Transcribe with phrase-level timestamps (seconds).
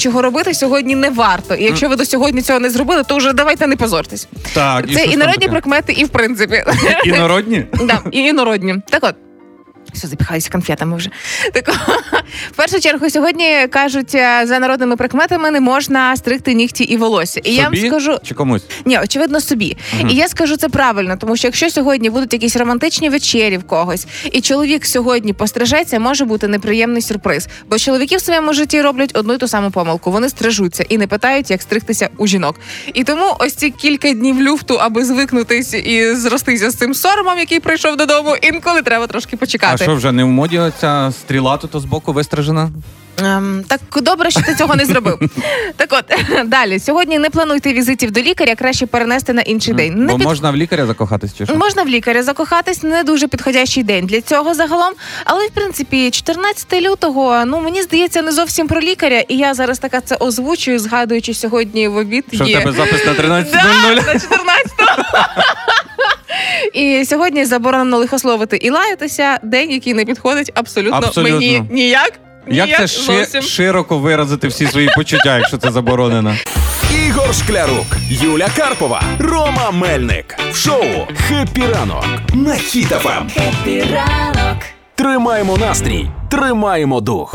[0.00, 1.54] чого робити сьогодні не варто.
[1.54, 4.28] І якщо ви до сьогодні цього не зробили, то вже давайте не позортесь.
[4.54, 6.62] Так, Це і народні прикмети, і в принципі.
[7.04, 7.64] Інородні?
[7.88, 8.76] Так, і інородні.
[8.90, 9.14] Так от.
[9.94, 11.10] Все, запіхаюся конфетами вже.
[11.52, 11.68] Так,
[12.52, 17.40] в першу чергу, сьогодні кажуть, е, за народними прикметами не можна стригти нігті і волосся.
[17.44, 18.62] І я вам скажу, Чи комусь?
[18.84, 19.76] ні, очевидно, собі.
[20.08, 24.06] І я скажу це правильно, тому що якщо сьогодні будуть якісь романтичні вечері в когось,
[24.32, 27.48] і чоловік сьогодні пострижеться, може бути неприємний сюрприз.
[27.70, 30.10] Бо чоловіки в своєму житті роблять одну й ту саму помилку.
[30.10, 32.56] Вони стрижуться і не питають, як стригтися у жінок.
[32.94, 37.60] І тому ось ці кілька днів люфту, аби звикнутись і зростися з цим соромом, який
[37.60, 39.36] прийшов додому, інколи треба трошки
[39.80, 42.70] А що вже не в моді ця стріла тут з боку вистрижена?
[43.24, 45.18] Ем, так добре, що ти цього не зробив.
[45.76, 46.04] так от
[46.48, 46.78] далі.
[46.80, 49.94] Сьогодні не плануйте візитів до лікаря, краще перенести на інший день.
[49.94, 51.56] Не Бо під- можна в лікаря закохатись чи що?
[51.56, 54.92] Можна в лікаря закохатись, не дуже підходящий день для цього загалом.
[55.24, 59.20] Але в принципі, 14 лютого, ну мені здається, не зовсім про лікаря.
[59.28, 62.24] І я зараз така це озвучую, згадуючи сьогодні в обід.
[62.34, 63.94] Що в тебе запис на Да, 13.00?
[63.94, 64.26] на 14
[66.72, 69.38] І сьогодні заборонено лихословити і лаятися.
[69.42, 71.34] День, який не підходить абсолютно, Абсолютно.
[71.34, 72.12] мені ніяк.
[72.48, 76.34] Як ніяк це ши- широко виразити всі свої почуття, якщо це заборонено?
[77.06, 80.36] Ігор Шклярук, Юля Карпова, Рома Мельник.
[80.52, 80.84] В шоу
[81.28, 82.04] «Хеппі ранок»
[82.34, 83.26] на Хіт-ФМ.
[84.94, 87.34] Тримаємо настрій, тримаємо дух.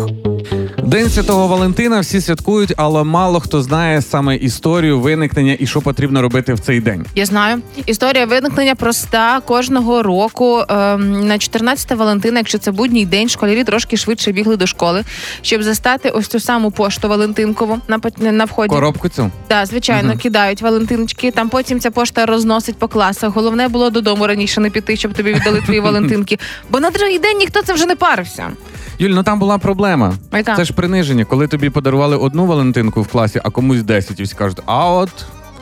[0.95, 6.21] День Святого Валентина всі святкують, але мало хто знає саме історію виникнення і що потрібно
[6.21, 7.05] робити в цей день.
[7.15, 7.61] Я знаю.
[7.85, 10.63] Історія виникнення проста кожного року.
[10.69, 15.03] Ем, на 14 Валентина, якщо це будній день, школярі трошки швидше бігли до школи,
[15.41, 17.99] щоб застати ось цю саму пошту Валентинкову на
[18.31, 18.69] на вході.
[18.69, 19.31] Коробку цю.
[19.47, 21.31] Так, звичайно, кидають Валентиночки.
[21.31, 23.33] Там потім ця пошта розносить по класах.
[23.35, 26.39] Головне було додому раніше не піти, щоб тобі віддали твої Валентинки.
[26.69, 28.49] Бо на другий день ніхто це вже не парився.
[28.99, 30.13] Юль, ну там була проблема.
[30.55, 34.35] Це ж приниження, коли тобі подарували одну Валентинку в класі, а комусь 10, і всі
[34.35, 35.09] кажуть, а от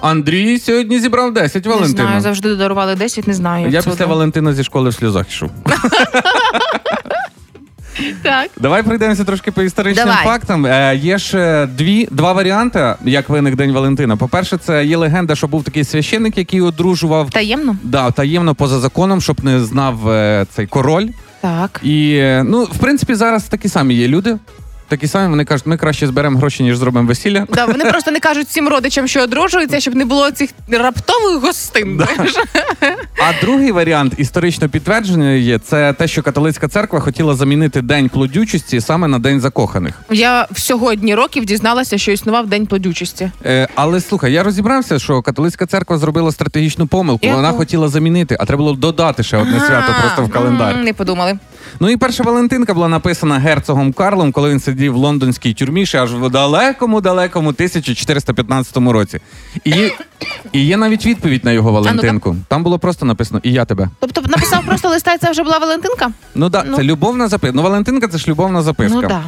[0.01, 3.69] Андрій сьогодні зібрав 10 Не знаю, завжди дарували 10, не знаю.
[3.69, 4.05] Я після.
[4.05, 5.49] Валентина зі школи в сльозах йшов.
[8.23, 8.49] Так.
[8.57, 10.23] Давай пройдемося трошки по історичним Давай.
[10.23, 10.65] фактам.
[10.65, 14.17] Е, є ж дві два варіанти, як виник День Валентина.
[14.17, 17.75] По-перше, це є легенда, що був такий священник, який одружував Таємно?
[17.83, 21.07] да, таємно поза законом, щоб не знав е, цей король.
[21.41, 21.79] Так.
[21.83, 24.37] І е, ну, в принципі, зараз такі самі є люди.
[24.87, 27.47] Такі самі вони кажуть, ми краще зберемо гроші, ніж зробимо весілля.
[27.53, 32.01] Да, вони просто не кажуть всім родичам, що одружуються, щоб не було цих раптових гостин.
[32.15, 32.35] знаєш.
[33.17, 38.81] А другий варіант історично підтверджений є це те, що католицька церква хотіла замінити день плодючості
[38.81, 39.93] саме на день закоханих.
[40.11, 43.31] Я в сьогодні років дізналася, що існував день плодючості.
[43.45, 47.25] Е, але слухай, я розібрався, що католицька церква зробила стратегічну помилку.
[47.25, 47.35] Яку?
[47.37, 50.75] Вона хотіла замінити, а треба було додати ще одне свято просто в календар.
[50.77, 51.37] Не подумали.
[51.79, 56.03] Ну і перша Валентинка була написана герцогом Карлом, коли він сидів в лондонській тюрмі, ще
[56.03, 59.19] аж в далекому, далекому 1415 році.
[59.65, 59.73] І
[60.51, 62.35] і є навіть відповідь на його Валентинку.
[62.47, 63.89] Там було просто написано І я тебе.
[63.99, 66.11] Тобто написав просто листа, і це вже була Валентинка?
[66.35, 66.77] Ну да, Ну.
[66.77, 67.55] це любовна записка.
[67.55, 68.99] Ну, Валентинка це ж любовна записка.
[69.01, 69.23] Ну да.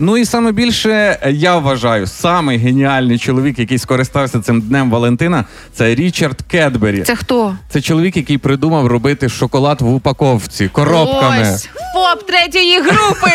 [0.00, 5.44] Ну і саме більше е, я вважаю, самий геніальний чоловік, який скористався цим днем Валентина,
[5.74, 7.02] це Річард Кедбері.
[7.02, 7.56] Це хто?
[7.68, 11.42] Це чоловік, який придумав робити шоколад в упаковці коробками.
[11.54, 11.68] Ось
[12.00, 13.30] ФОП третьої групи.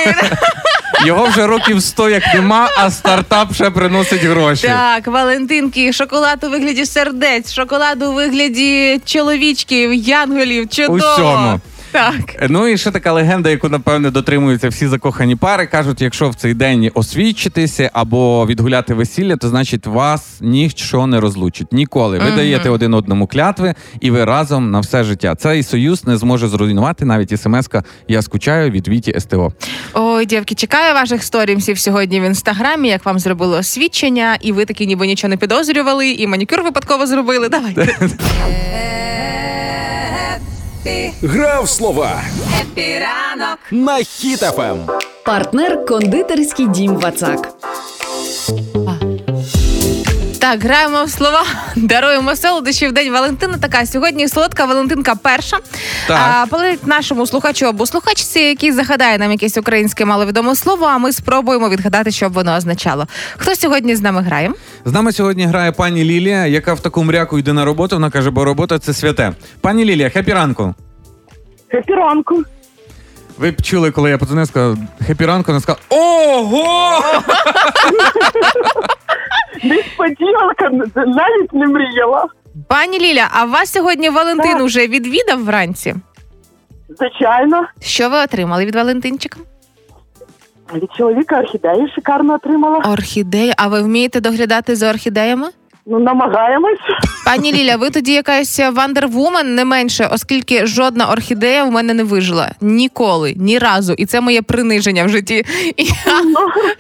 [1.06, 4.68] Його вже років 100 як нема, а стартап ще приносить гроші.
[4.68, 10.70] так, Валентинки, шоколад у вигляді сердець, шоколад у вигляді чоловічків, янголів.
[10.70, 11.14] Чудово.
[11.14, 11.60] Усьому.
[11.96, 12.50] Так.
[12.50, 15.68] Ну і ще така легенда, яку напевне дотримуються всі закохані пари.
[15.68, 21.74] кажуть, якщо в цей день освідчитися або відгуляти весілля, то значить вас ніщо не розлучить.
[21.74, 22.20] Ніколи.
[22.20, 25.36] Ви даєте один одному клятви, і ви разом на все життя.
[25.36, 29.54] Цей союз не зможе зруйнувати навіть смс-ка Я скучаю від Віті СТО.
[29.94, 34.86] Ой, дівки, чекаю ваших сторізів сьогодні в інстаграмі, як вам зробили освідчення, і ви таки
[34.86, 37.50] ніби нічого не підозрювали, і манікюр випадково зробили.
[37.50, 37.98] Давайте.
[41.24, 42.22] Гра в слова
[42.62, 44.78] Хеппі ранок на Хіт-ФМ.
[45.26, 47.54] партнер кондитерський дім Вацак.
[50.46, 51.44] Так, граємо в слова,
[51.76, 53.58] даруємо солодощі в день Валентина.
[53.62, 55.58] Така сьогодні солодка Валентинка перша.
[56.08, 56.48] Так.
[56.52, 60.86] А, нашому слухачу або слухачці, який загадає нам якесь українське маловідоме слово.
[60.86, 63.08] А ми спробуємо відгадати, що б воно означало.
[63.38, 64.52] Хто сьогодні з нами грає?
[64.86, 67.96] З нами сьогодні грає пані Лілія, яка в таку мряку йде на роботу.
[67.96, 69.32] Вона каже, бо робота це святе.
[69.62, 70.76] Пані Лілія, хеппі ранку.
[71.72, 72.44] Хеппі ранку.
[73.38, 74.78] Ви б чули, коли я подзвонив, сказав
[75.08, 77.02] хеппі ранку, вона сказала Ого!
[79.64, 82.28] Несподіванка навіть не мріяла.
[82.68, 84.62] Пані Ліля, а вас сьогодні Валентин Так.
[84.62, 85.96] уже відвідав вранці?
[86.98, 89.40] Звичайно, Що ви отримали від Валентинчика?
[90.74, 92.78] Від чоловіка орхідеї шикарно отримала.
[92.78, 93.54] Орхідея.
[93.58, 95.48] А ви вмієте доглядати за орхідеями?
[95.88, 96.80] Ну, намагаємось.
[97.26, 102.52] Пані Ліля, ви тоді якась вандервумен не менше, оскільки жодна орхідея в мене не вижила
[102.62, 103.94] ніколи, ні разу.
[103.94, 105.46] І це моє приниження в житті.
[105.78, 106.22] І я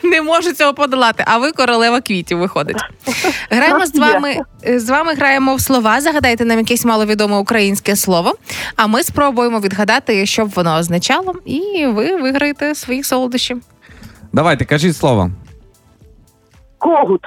[0.04, 1.24] не можу цього подолати.
[1.28, 2.78] А ви королева квітів виходить.
[3.50, 4.36] Граємо з вами.
[4.75, 6.02] З вами граємо в слова.
[6.02, 8.36] Загадайте нам якесь маловідоме українське слово.
[8.75, 13.56] А ми спробуємо відгадати, що б воно означало, і ви виграєте свої солодощі.
[14.34, 15.31] Давайте, кажіть слово.
[16.78, 17.22] Когут.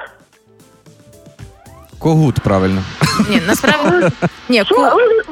[1.98, 2.82] Когут, правильно.
[3.30, 4.06] Ні, насправді
[4.48, 4.62] ні,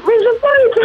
[0.07, 0.81] ви вже знаєте?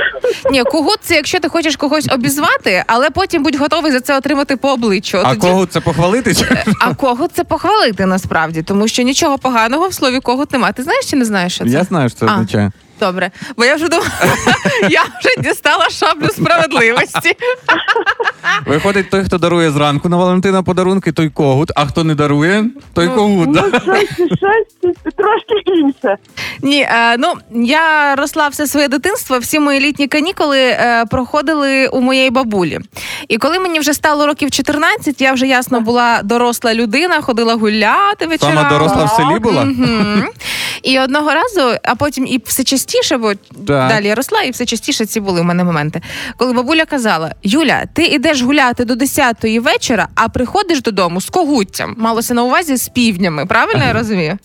[0.52, 4.58] Ні, когут це якщо ти хочеш когось обізвати, але потім будь готовий за це отримати
[4.58, 5.18] по обличчю.
[5.24, 6.36] А Тоді- когут це похвалити?
[6.36, 6.46] Чи?
[6.80, 10.74] А когут це похвалити насправді, тому що нічого поганого в слові когут немає.
[10.74, 11.70] Ти знаєш чи не знаєш, що це?
[11.72, 12.34] Я знаю, що це А.
[12.34, 12.72] означає.
[13.02, 13.32] Добре.
[13.58, 14.10] Бо я вже думала,
[14.90, 17.34] я вже дістала шаблю справедливості.
[18.66, 23.06] Виходить, той, хто дарує зранку на Валентина подарунки, той когут, а хто не дарує, той
[23.06, 23.50] Ну, когут.
[23.52, 23.80] Ну, да?
[23.80, 26.18] щось, щось трошки інше.
[26.62, 27.34] Ні, е, ну
[27.66, 29.40] я росла все своє дитинство.
[29.40, 32.80] Всі мої літні канікули е, проходили у моєї бабулі.
[33.28, 38.26] І коли мені вже стало років 14, я вже ясно була доросла людина, ходила гуляти
[38.28, 38.58] вечорами.
[38.58, 39.64] Сама доросла в селі була?
[39.66, 40.28] Мгм.
[40.84, 43.90] І одного разу, а потім і все частіше, бо Так.
[43.90, 46.02] далі я росла, і все частіше ці були у мене моменти.
[46.38, 51.96] Коли бабуля казала: Юля, ти йдеш гуляти до 10-ї вечора, а приходиш додому з когуттям.
[51.98, 53.46] Малося на увазі з півнями.
[53.46, 54.38] Правильно я розумію?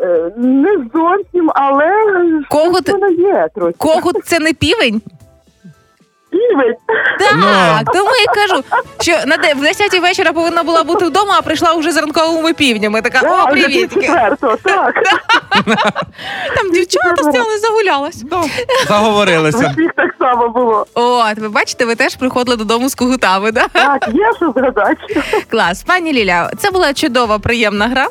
[0.00, 1.86] Е, Не зовсім, але
[2.50, 3.74] Когут- є трохи.
[3.78, 5.02] Когут це не півень?
[7.18, 8.64] Так, тому і кажу,
[9.00, 12.52] що на де в 10 вечора повинна була бути вдома, а прийшла вже з ранковими
[12.52, 13.02] півнями.
[13.02, 13.90] Така о, привіт.
[14.62, 14.94] так.
[16.56, 18.24] Там дівчата стояли, загулялась.
[18.88, 19.74] Заговорилися.
[19.78, 20.86] Усіх так само було.
[20.94, 23.68] От, ви бачите, ви теж приходили додому з когутами, да?
[23.68, 25.22] Так, є що згадати.
[25.50, 28.08] Клас, пані Ліля, це була чудова, приємна гра.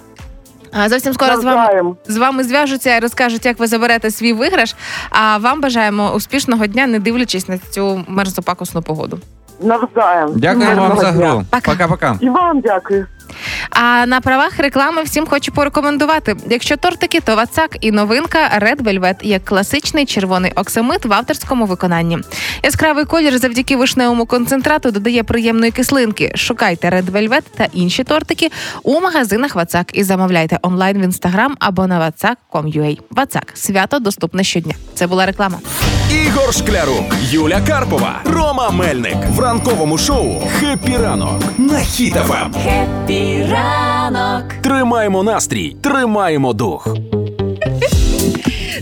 [0.71, 4.75] А зовсім скоро з вами з вами зв'яжуться і розкажуть, як ви заберете свій виграш.
[5.09, 9.19] А вам бажаємо успішного дня, не дивлячись на цю мерзопакосну погоду.
[9.61, 10.31] Навзаєм.
[10.35, 11.43] Дякую вам за гру.
[11.49, 11.71] Пока.
[11.71, 12.17] Пока-пока.
[12.21, 13.05] І вам дякую.
[13.69, 19.15] А на правах реклами всім хочу порекомендувати: якщо тортики, то вацак і новинка Red Velvet
[19.21, 22.17] як класичний червоний оксамит в авторському виконанні.
[22.63, 26.31] Яскравий колір завдяки вишневому концентрату додає приємної кислинки.
[26.35, 28.51] Шукайте Red Velvet та інші тортики
[28.83, 32.97] у магазинах Вацак і замовляйте онлайн в інстаграм або на vatsak.com.ua.
[33.09, 34.73] Вацак свято доступне щодня.
[34.95, 35.59] Це була реклама.
[36.25, 42.51] Ігор Шклярук, Юля Карпова, Рома Мельник в ранковому шоу «Хеппі ранок» на Хіт-ФМ.
[43.51, 44.53] Ранок.
[44.61, 46.87] Тримаємо настрій, тримаємо дух.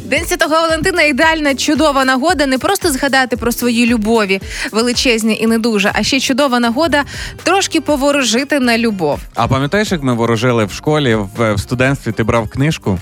[0.05, 4.41] День Святого Валентина ідеальна чудова нагода не просто згадати про свої любові,
[4.71, 7.03] величезні і не дуже, а ще чудова нагода
[7.43, 9.19] трошки поворожити на любов.
[9.35, 12.99] А пам'ятаєш, як ми ворожили в школі, в, в студентстві ти брав книжку,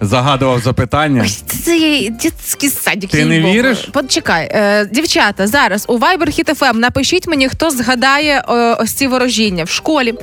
[0.00, 1.22] загадував запитання.
[1.24, 3.10] Ось це є дитячий садик.
[3.10, 3.78] Ти не віриш?
[3.92, 9.06] Почекай, е, дівчата, зараз у Viber Hit FM напишіть мені, хто згадає е, ось ці
[9.06, 10.14] ворожіння в школі.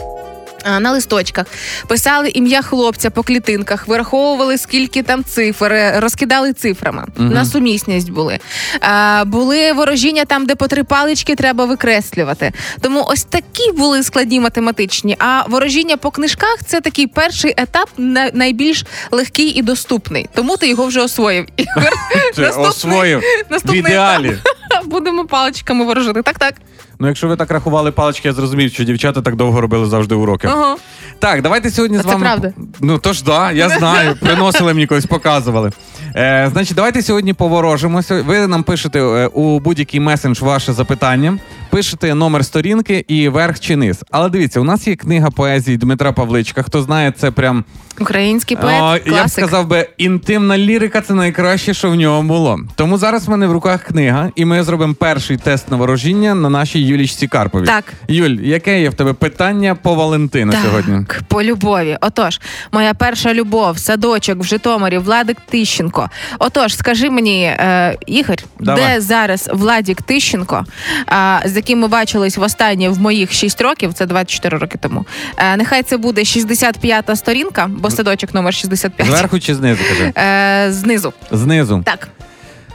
[0.68, 1.46] Е, На листочках
[1.88, 7.06] писали ім'я хлопця по клітинках, вираховували скільки там цифр, е, розкидали цифрами.
[7.18, 7.30] Мгм.
[7.34, 8.40] На сумісність були.
[8.84, 12.52] Е, були ворожіння там, де по три палички треба викреслювати.
[12.82, 15.16] Тому ось такі були складні математичні.
[15.20, 17.90] А ворожіння по книжках це такий перший етап,
[18.34, 20.30] найбільш легкий і доступний.
[20.36, 21.46] Тому ти його вже освоїв.
[21.58, 21.94] Ігор.
[22.38, 23.22] Наступний- освоїв
[23.66, 24.38] в ідеалі.
[24.86, 26.22] Будемо паличками ворожити.
[26.22, 26.54] Так, так.
[27.00, 30.48] Ну, якщо ви так рахували палички, я зрозумів, що дівчата так довго робили завжди уроки.
[30.52, 30.76] Ага.
[31.20, 32.22] Так, давайте сьогодні А з це вами.
[32.22, 32.54] правда?
[32.82, 34.16] Ну то ж да, я знаю.
[34.22, 35.72] Приносили мені колись, показували.
[36.16, 38.22] Е, значить, давайте сьогодні поворожимося.
[38.22, 41.38] Ви нам пишете е, у будь-який месендж ваше запитання,
[41.70, 44.04] пишете номер сторінки і верх чи низ.
[44.12, 46.64] Але дивіться, у нас є книга поезії Дмитра Павличка.
[46.64, 47.64] Хто знає, це прям
[48.02, 52.60] Український поет, О, я б сказав би, інтимна лірика це найкраще, що в нього було.
[52.76, 56.50] Тому зараз в мене в руках книга, і ми зробимо перший тест на ворожіння на
[56.50, 57.66] нашій Юлічці Карповій.
[57.66, 57.84] Так.
[58.08, 61.06] Юль, яке є в тебе питання по Валентину так, сьогодні?
[61.28, 61.98] по любові.
[62.02, 62.40] Отож,
[62.72, 66.10] моя перша любов, садочок в Житомирі, Владик Тищенко.
[66.40, 68.94] Отож, скажи мені, е, Ігор, Давай.
[68.94, 70.66] де зараз Владик Тищенко,
[71.10, 75.06] е, з яким ми бачились востаннє в моїх 6 років, це 24 роки тому.
[75.38, 79.08] Е, нехай це буде 65-та сторінка, бо садочок номер 65.
[79.08, 80.14] Зверху чи знизу кажи?
[80.18, 81.14] Е, знизу.
[81.32, 81.82] Знизу.
[81.86, 82.08] Так.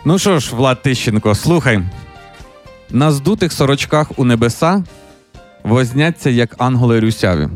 [0.05, 1.81] Ну що ж, Влад Тищенко, слухай.
[2.93, 4.85] На здутих сорочках у небеса
[5.65, 7.49] возняться, як ангели рюсяві.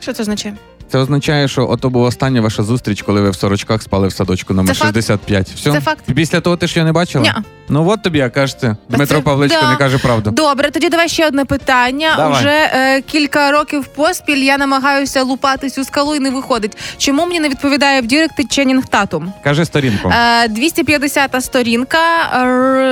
[0.00, 0.54] Що це означає?
[0.88, 4.54] Це означає, що ото була остання ваша зустріч, коли ви в сорочках спали в садочку
[4.54, 4.88] номер Це факт.
[4.94, 5.48] 65.
[5.54, 5.72] Все?
[5.72, 6.04] Це факт.
[6.14, 7.24] Після того ти ж його не бачила?
[7.24, 7.44] Ня.
[7.68, 9.70] Ну от тобі, а кажете, Дмитро це- Павличко да.
[9.70, 10.30] не каже правду.
[10.30, 12.14] Добре, тоді давай ще одне питання.
[12.16, 12.40] Давай.
[12.40, 16.76] Уже е, кілька років поспіль я намагаюся лупати цю скалу і не виходить.
[16.98, 19.32] Чому мені не відповідає в Діректі Ченнінг Татум?
[19.44, 20.08] Каже сторінку.
[20.08, 21.98] Е, 250 сторінка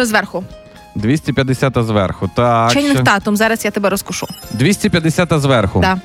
[0.00, 0.44] е, зверху.
[0.94, 2.30] 250 зверху.
[2.36, 2.70] Так.
[2.70, 3.36] Що- Татум.
[3.36, 4.26] Зараз я тебе розкушу.
[4.52, 5.80] 250 зверху.
[5.80, 5.96] Да.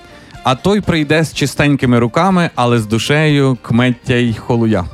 [0.43, 4.85] А той прийде з чистенькими руками, але з душею кмеття й холуя.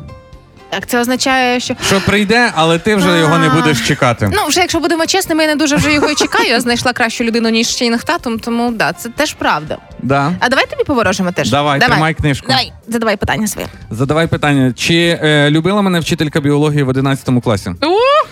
[0.69, 4.31] Так, це означає, що Що прийде, але ти вже його не будеш чекати.
[4.33, 6.49] ну вже якщо будемо чесними, я не дуже вже його і чекаю.
[6.49, 9.77] Я знайшла кращу людину ніж Ченнінг Татум, тому да, це теж правда.
[9.99, 10.31] Да.
[10.39, 11.49] А давай тобі поворожимо теж.
[11.49, 12.47] Давай, тримай книжку.
[12.47, 13.67] Давай, задавай питання своє.
[13.89, 17.71] Задавай питання: чи е, любила мене вчителька біології в 11 класі?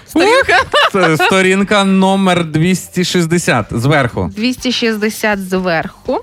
[0.10, 0.58] Сторінка.
[0.92, 4.32] Це сторінка номер 260 зверху.
[4.38, 6.20] 260 зверху.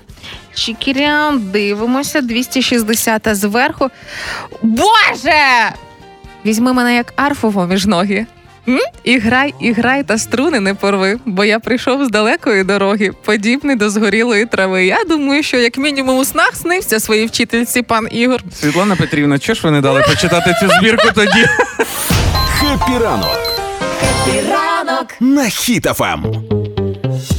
[0.53, 2.21] Чікірян, дивимося.
[2.21, 3.89] 260 зверху.
[4.61, 5.71] Боже!
[6.45, 8.25] Візьми мене як арфово між ноги.
[8.67, 8.79] М?
[9.03, 13.75] І грай, і грай, та струни не порви, бо я прийшов з далекої дороги, подібний
[13.75, 14.85] до згорілої трави.
[14.85, 18.41] Я думаю, що як мінімум у снах снився своїй вчительці пан Ігор.
[18.53, 21.45] Світлана Петрівна, чого ж ви не дали почитати цю збірку тоді?
[22.59, 23.56] Хеппі ранок
[24.51, 26.25] Ранок на хітафам.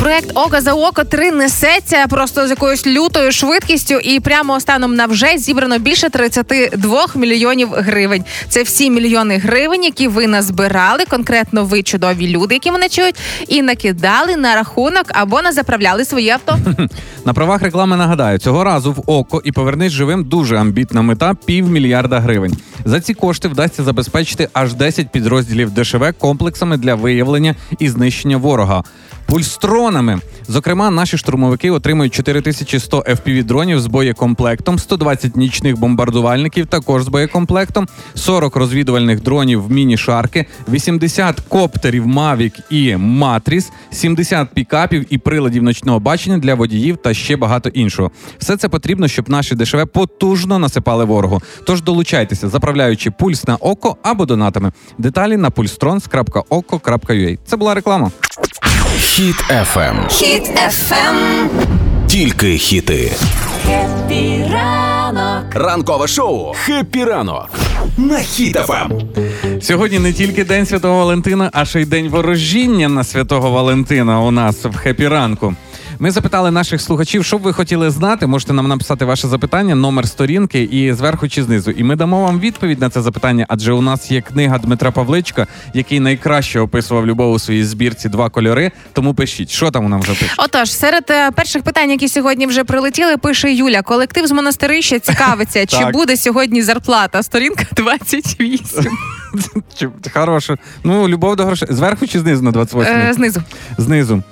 [0.08, 5.06] Проект Око за око 3 несеться просто з якоюсь лютою швидкістю, і прямо станом на
[5.06, 8.24] вже зібрано більше 32 мільйонів гривень.
[8.48, 13.14] Це всі мільйони гривень, які ви назбирали, конкретно ви чудові люди, які мене чують,
[13.48, 16.58] і накидали на рахунок або на заправляли свої авто.
[17.24, 22.20] На правах реклами нагадаю, цього разу в око і повернись живим дуже амбітна мета півмільярда
[22.20, 22.56] гривень.
[22.84, 28.84] За ці кошти вдасться забезпечити аж 10 підрозділів ДШВ комплексами для виявлення і знищення ворога.
[29.28, 30.20] Пульстронами.
[30.48, 38.56] Зокрема, наші штурмовики отримують 4100 FPV-дронів з боєкомплектом, 120 нічних бомбардувальників також з боєкомплектом, 40
[38.56, 46.54] розвідувальних дронів міні-шарки, 80 коптерів Mavic і Матріс, 70 пікапів і приладів ночного бачення для
[46.54, 48.10] водіїв та ще багато іншого.
[48.38, 51.42] Все це потрібно, щоб наші ДШВ потужно насипали ворогу.
[51.66, 54.72] Тож долучайтеся, заправляючи пульс на око або донатами.
[54.98, 57.38] Деталі на pulstrons.oko.ua.
[57.46, 58.10] Це була реклама.
[58.98, 60.08] Хіт FM.
[60.08, 61.48] Хіт FM
[62.06, 63.12] Тільки хіти.
[63.66, 67.50] Хеппі ранок Ранкове шоу Хеппі ранок
[67.96, 68.92] на хіт Хіт-ФМ.
[69.60, 74.30] Сьогодні не тільки День Святого Валентина, а ще й день ворожіння на Святого Валентина у
[74.30, 75.54] нас в хеппі ранку.
[76.00, 78.26] Ми запитали наших слухачів, що б ви хотіли знати.
[78.26, 81.70] Можете нам написати ваше запитання, номер сторінки і зверху чи знизу.
[81.70, 85.46] І ми дамо вам відповідь на це запитання, адже у нас є книга Дмитра Павличка,
[85.74, 88.70] який найкраще описував любов у своїй збірці два кольори.
[88.92, 90.34] Тому пишіть, що там у нам вже пише.
[90.38, 93.82] Отож, серед е, перших питань, які сьогодні вже прилетіли, пише Юля.
[93.82, 97.22] Колектив з монастирища цікавиться, чи буде сьогодні зарплата.
[97.22, 98.92] Сторінка 28.
[99.78, 100.56] Чи- Хороше.
[100.84, 101.68] Ну, любов до грошей.
[101.70, 102.94] Зверху чи знизу на 28?
[102.94, 103.42] Е, знизу.
[103.78, 104.22] Знизу.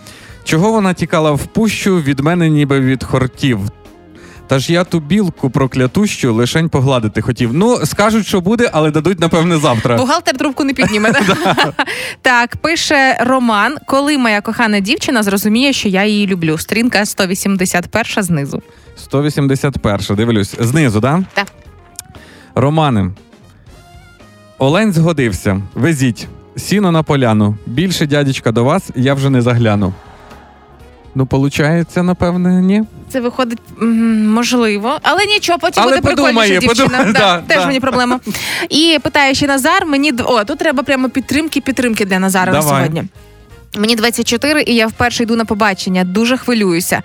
[0.46, 3.60] Чого вона тікала в пущу від мене, ніби від хортів?
[4.46, 7.54] Та ж я ту білку проклятущу лишень погладити хотів.
[7.54, 9.96] Ну, скажуть, що буде, але дадуть, напевне, завтра.
[9.96, 11.12] Бухгалтер трубку не підніме.
[12.22, 16.58] так, пише Роман, коли моя кохана дівчина зрозуміє, що я її люблю.
[16.58, 18.62] Стрінка 181 знизу.
[18.96, 20.54] 181, дивлюсь.
[20.60, 21.22] Знизу, да?
[21.34, 21.46] Так.
[22.54, 23.10] Романи.
[24.58, 25.62] Олень згодився.
[25.74, 26.28] Везіть.
[26.56, 27.56] Сіно на поляну.
[27.66, 29.94] Більше дядечка до вас я вже не загляну.
[31.18, 32.82] Ну, получається, напевне, ні.
[33.08, 36.98] Це виходить можливо, але нічого, потім Але буде подумає, прикольніше дівчина.
[36.98, 37.66] подумає, Да, да, теж да.
[37.66, 38.20] мені проблема.
[38.68, 39.86] І питає ще Назар.
[39.86, 42.76] Мені о, тут треба прямо підтримки, підтримки для Назара на Давай.
[42.76, 43.04] сьогодні.
[43.76, 46.04] Мені 24, і я вперше йду на побачення.
[46.04, 47.02] Дуже хвилююся.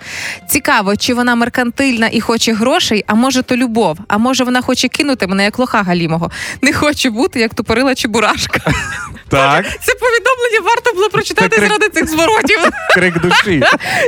[0.48, 4.88] Цікаво, чи вона меркантильна і хоче грошей, а може то любов, а може вона хоче
[4.88, 6.30] кинути мене як лоха галімого.
[6.62, 8.58] Не хочу бути як тупорила чебурашка.
[9.28, 9.64] Так.
[9.64, 12.58] Це повідомлення варто було прочитати крик- заради цих зворотів.
[12.94, 13.62] Крик душі.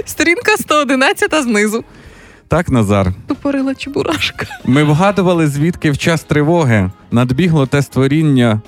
[0.06, 1.84] Сторінка 111 знизу.
[2.48, 3.12] Так, Назар.
[3.28, 4.46] Тупорила чебурашка.
[4.64, 8.60] Ми вгадували, звідки в час тривоги надбігло те створіння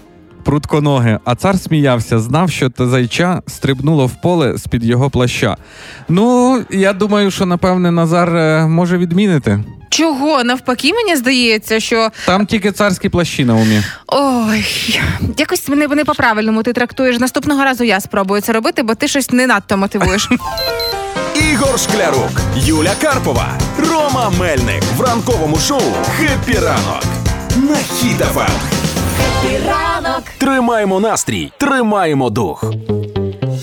[0.47, 5.57] прутконоги, а цар сміявся, знав, що те зайча стрибнуло в поле з-під його плаща.
[6.09, 9.65] Ну, я думаю, що напевне Назар е, може відмінити.
[9.91, 10.45] Чого?
[10.45, 13.83] Навпаки, мені здається, що Там тільки царські плащі на умі.
[14.07, 14.65] ой,
[15.39, 17.19] якось мене не по-правильному ти трактуєш.
[17.19, 20.29] Наступного разу я спробую це робити, бо ти щось не надто мотивуєш.
[21.53, 23.49] Ігор Шклярук, Юля Карпова,
[23.91, 27.05] Рома Мельник в ранковому шоу Хеппі ранок
[27.57, 28.76] на Хіт-ФМ.
[29.67, 32.65] Ранок Тримаємо настрій, тримаємо дух.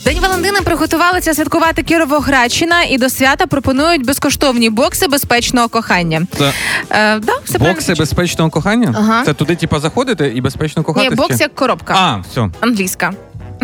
[0.05, 6.27] День Валентина приготувалися приготувалася святкувати Кіровоградщина і до свята пропонують безкоштовні бокси безпечного кохання.
[6.37, 6.45] Це
[6.89, 7.73] Е, да, все правильно.
[7.75, 8.93] бокси безпечного кохання?
[8.97, 9.23] Ага.
[9.25, 11.09] Це туди, типа, заходите і безпечно кохатися?
[11.09, 11.93] Ні, бокс як коробка.
[11.97, 12.49] А, все.
[12.61, 13.13] Англійська.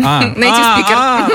[0.38, 1.28] Native а.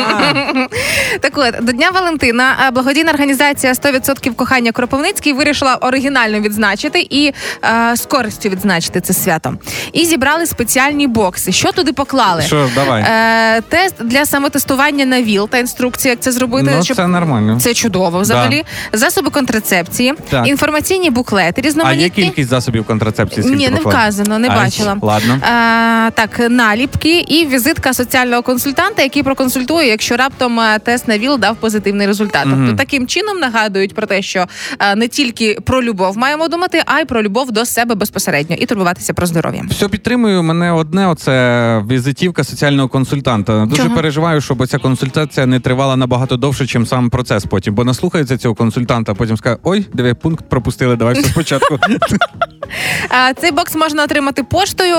[1.19, 7.33] Так от, до Дня Валентина е, благодійна організація «100% кохання Кропивницький вирішила оригінально відзначити і
[7.63, 9.57] е, з користю відзначити це свято.
[9.93, 11.51] І зібрали спеціальні бокси.
[11.51, 12.41] Що туди поклали?
[12.41, 13.01] Що, давай.
[13.01, 16.71] Е, тест для самотестування на ВІЛ та інструкція, як це зробити.
[16.77, 17.59] Ну, щоб- це нормально.
[17.59, 18.63] Це чудово взагалі.
[18.93, 20.47] Засоби контрацепції, Так.
[20.47, 23.43] інформаційні буклети, А є кількість засобів контрацепції?
[23.43, 24.97] скільки Ні, не вказано, не бачила.
[25.01, 25.39] Ладно.
[25.41, 31.37] А, так, наліпки і візитка соціального консультанта, який проконсультує, якщо раптом е, тест на ВІЛ
[31.39, 32.45] дав позитивний результат.
[32.45, 32.65] Мгм.
[32.67, 34.45] Тобто таким чином нагадують про те, що
[34.79, 38.65] е, не тільки про любов маємо думати, а й про любов до себе безпосередньо і
[38.65, 39.63] турбуватися про здоров'я.
[39.69, 40.43] Все підтримую.
[40.43, 43.65] Мене одне оце візитівка соціального консультанта.
[43.65, 43.95] Дуже Чого?
[43.95, 47.73] переживаю, щоб ця консультація не тривала набагато довше, ніж сам процес потім.
[47.73, 51.79] Бо наслухаються цього консультанта, а потім скаже, ой, диви, пункт пропустили, давай все спочатку.
[53.41, 54.97] Цей бокс можна отримати поштою,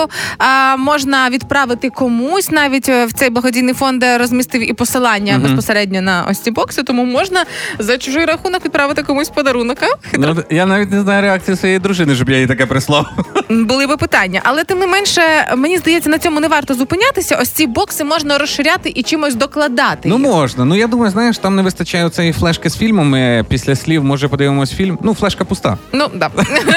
[0.78, 5.42] можна відправити комусь навіть е, в цей благодійний фонд розмістив і посилання Мгм.
[5.42, 7.44] безпосередньо на ось ці бокси, тому можна
[7.78, 9.78] за чужий рахунок відправити комусь подарунок.
[10.18, 13.06] Ну, я навіть не знаю реакції своєї дружини, щоб я їй таке прислав.
[13.50, 15.20] Були би питання, але тим не менше,
[15.56, 17.38] мені здається, на цьому не варто зупинятися.
[17.42, 20.08] Ось ці бокси можна розширяти і чимось докладати.
[20.08, 20.26] Ну їх.
[20.26, 20.64] можна.
[20.64, 23.08] Ну я думаю, знаєш, там не вистачає цієї флешки з фільмом.
[23.08, 24.98] Ми після слів, може, подивимось фільм.
[25.02, 25.78] Ну, флешка пуста.
[25.92, 26.30] Ну да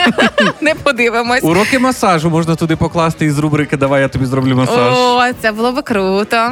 [0.62, 1.44] не подивимось.
[1.44, 4.94] Уроки масажу можна туди покласти із рубрики Давай я тобі зроблю масаж.
[4.98, 6.49] О, це було би круто.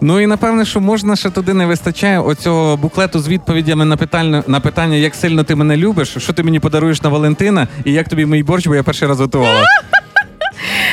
[0.00, 4.44] Ну і напевне, що можна ще туди не вистачає оцього буклету з відповідями на питання,
[4.46, 8.08] на питання, як сильно ти мене любиш, що ти мені подаруєш на Валентина, і як
[8.08, 9.64] тобі мій борщ, бо я перший раз готувала.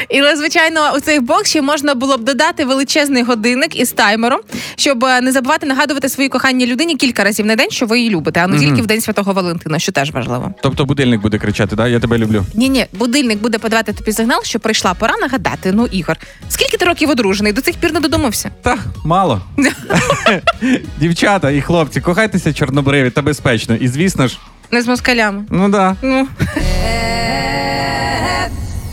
[0.10, 4.40] І звичайно, у цей бокс ще можна було б додати величезний годинник із таймером,
[4.76, 8.10] щоб е, не забувати нагадувати своїй коханій людині кілька разів на день, що ви її
[8.10, 10.54] любите, а не тільки в день святого Валентина, що теж важливо.
[10.64, 11.88] Тобто будильник буде кричати, да?
[11.88, 12.46] я тебе люблю.
[12.54, 15.72] Ні, ні, будильник буде подавати тобі сигнал, що прийшла пора нагадати.
[15.72, 16.18] Ну, Ігор,
[16.50, 17.54] скільки ти років одружений?
[17.54, 18.52] До цих пір не додумався.
[18.62, 19.42] Та мало.
[21.00, 23.76] Дівчата і хлопці, кохайтеся чорнобриві та безпечно.
[23.76, 24.38] І звісно ж,
[24.72, 25.46] Не з москалями.
[25.50, 25.96] ну да.
[26.02, 26.28] Ну.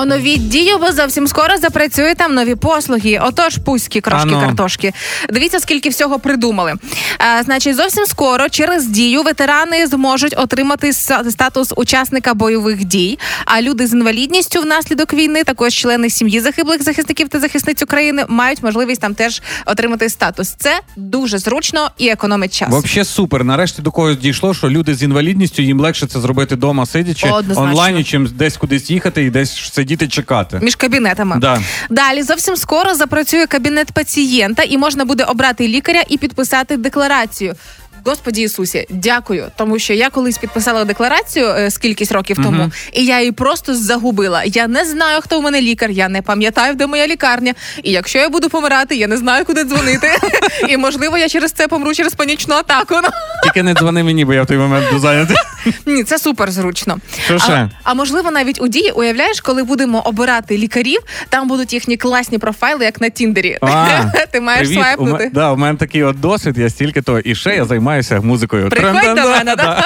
[0.00, 3.20] Оновіть Дію, бо зовсім скоро запрацюють там нові послуги.
[3.22, 4.40] Отож, пуські крошки Ано.
[4.40, 4.92] картошки.
[5.30, 6.74] Дивіться, скільки всього придумали.
[7.18, 13.18] А, значить, зовсім скоро через дію ветерани зможуть отримати статус учасника бойових дій.
[13.44, 18.62] А люди з інвалідністю внаслідок війни, також члени сім'ї загиблих захисників та захисниць України, мають
[18.62, 20.54] можливість там теж отримати статус.
[20.58, 22.68] Це дуже зручно і економить час.
[22.68, 23.44] Взагалі супер.
[23.44, 27.62] Нарешті до когось дійшло, що люди з інвалідністю їм легше це зробити вдома, сидячи Однозначно.
[27.62, 30.58] онлайн, чим десь кудись їхати і десь сидіти чекати.
[30.62, 31.62] Між кабінетами Да.
[31.90, 37.54] далі зовсім скоро запрацює кабінет пацієнта, і можна буде обрати лікаря і підписати декларацію.
[38.04, 43.18] Господі Ісусі, дякую, тому що я колись підписала декларацію е, скількись років тому, і я
[43.18, 44.42] її просто загубила.
[44.44, 47.54] Я не знаю, хто в мене лікар, я не пам'ятаю, де моя лікарня.
[47.82, 50.08] І якщо я буду помирати, я не знаю, куди дзвонити.
[50.68, 52.94] І можливо, я через це помру через панічну атаку.
[53.44, 55.36] Тільки не дзвони мені, бо я в той момент буду зайнятий.
[55.86, 56.98] Ні, це супер зручно.
[57.48, 62.38] А, а можливо, навіть у дії уявляєш, коли будемо обирати лікарів, там будуть їхні класні
[62.38, 63.58] профайли, як на Тіндері.
[63.60, 64.82] А, Ти маєш Привіт.
[64.82, 65.30] Свайпнути.
[65.32, 67.18] да, у мене такий от досвід, я стільки то.
[67.18, 68.68] І ще я займаюся музикою.
[68.68, 69.84] Приходь до мене, да?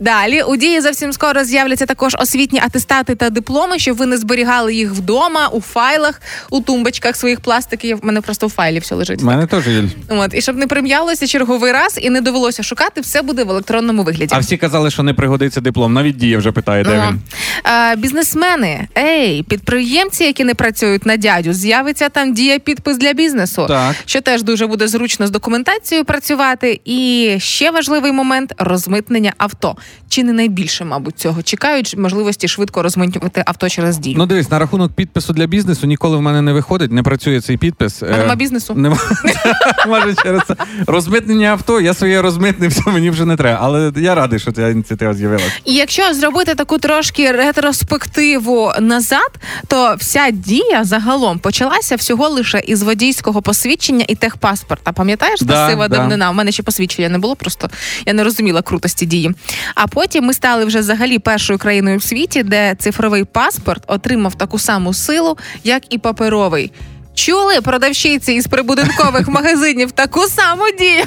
[0.00, 4.74] Далі у дії зовсім скоро з'являться також освітні атестати та дипломи, щоб ви не зберігали
[4.74, 7.98] їх вдома, у файлах, у тумбочках своїх пластиків.
[8.02, 9.22] У мене просто у файлі все лежить.
[9.22, 9.84] У мене теж є.
[10.08, 14.02] От і щоб не прим'ялося черговий раз і не довелося шукати, все буде в електронному
[14.02, 14.34] вигляді.
[14.34, 15.92] А всі казали, що не пригодиться диплом.
[15.92, 17.10] Навіть дія вже питає, де Ага.
[17.10, 17.20] він.
[17.62, 23.64] А, бізнесмени, ей, підприємці, які не працюють на дядю, з'явиться там дія підпис для бізнесу,
[23.68, 23.94] Так.
[24.06, 26.80] що теж дуже буде зручно з документацією працювати.
[26.84, 26.93] І
[27.38, 29.76] ще важливий момент розмитнення авто.
[30.08, 34.14] Чи не найбільше, мабуть, цього чекають можливості швидко розмитнювати авто через дію.
[34.18, 37.56] Ну дивись, на рахунок підпису для бізнесу ніколи в мене не виходить, не працює цей
[37.56, 38.02] підпис.
[38.02, 38.74] А нема бізнесу?
[38.74, 38.96] Нема.
[39.88, 40.56] Може через це.
[40.86, 43.58] Розмитнення авто, я своє розмитнив, все, мені вже не треба.
[43.62, 45.52] Але я радий, що ця ініціатива з'явилася.
[45.64, 49.30] І якщо зробити таку трошки ретроспективу назад,
[49.66, 54.92] то вся дія загалом почалася всього лише із водійського посвідчення і техпаспорта.
[54.92, 55.96] Пам'ятаєш, та Да, сива да.
[55.96, 56.30] давнина?
[56.30, 57.70] У мене ще посвідчення не було, просто
[58.06, 59.30] я не розуміла крутості дії.
[59.74, 64.58] А потім ми стали вже взагалі першою країною в світі, де цифровий паспорт отримав таку
[64.58, 66.72] саму силу, як і паперовий.
[67.14, 71.04] Чули продавщиці із прибудинкових магазинів таку саму дію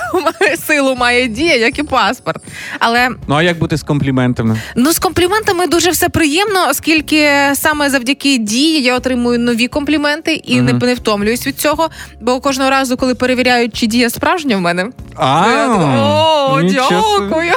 [0.68, 2.44] силу має дія, як і паспорт.
[2.80, 4.60] Але Ну а як бути з компліментами?
[4.76, 10.62] Ну, з компліментами дуже все приємно, оскільки саме завдяки дії я отримую нові компліменти і
[10.62, 11.90] не, не втомлююсь від цього.
[12.22, 17.52] Бо кожного разу, коли перевіряють, чи дія справжня в мене, А, я о, дякую.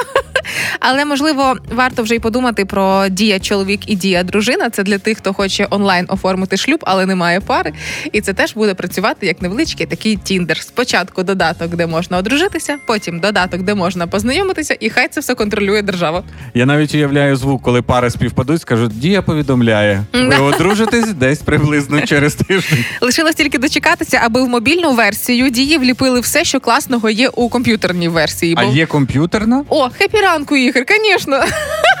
[0.79, 4.69] Але можливо, варто вже й подумати про дія чоловік і дія дружина.
[4.69, 7.73] Це для тих, хто хоче онлайн оформити шлюб, але не має пари.
[8.11, 10.57] І це теж буде працювати як невеличкий такий тіндер.
[10.57, 15.81] Спочатку додаток, де можна одружитися, потім додаток, де можна познайомитися, і хай це все контролює
[15.81, 16.23] держава.
[16.53, 20.03] Я навіть уявляю звук, коли пари співпадуть, скажуть, дія повідомляє.
[20.13, 22.85] Ви одружитесь десь приблизно через тиждень.
[23.01, 28.07] Лишилось тільки дочекатися, аби в мобільну версію дії вліпили все, що класного є у комп'ютерній
[28.07, 28.55] версії.
[28.57, 29.63] А є комп'ютерна?
[29.69, 31.39] О, хепі ранку, Ігор, звісно.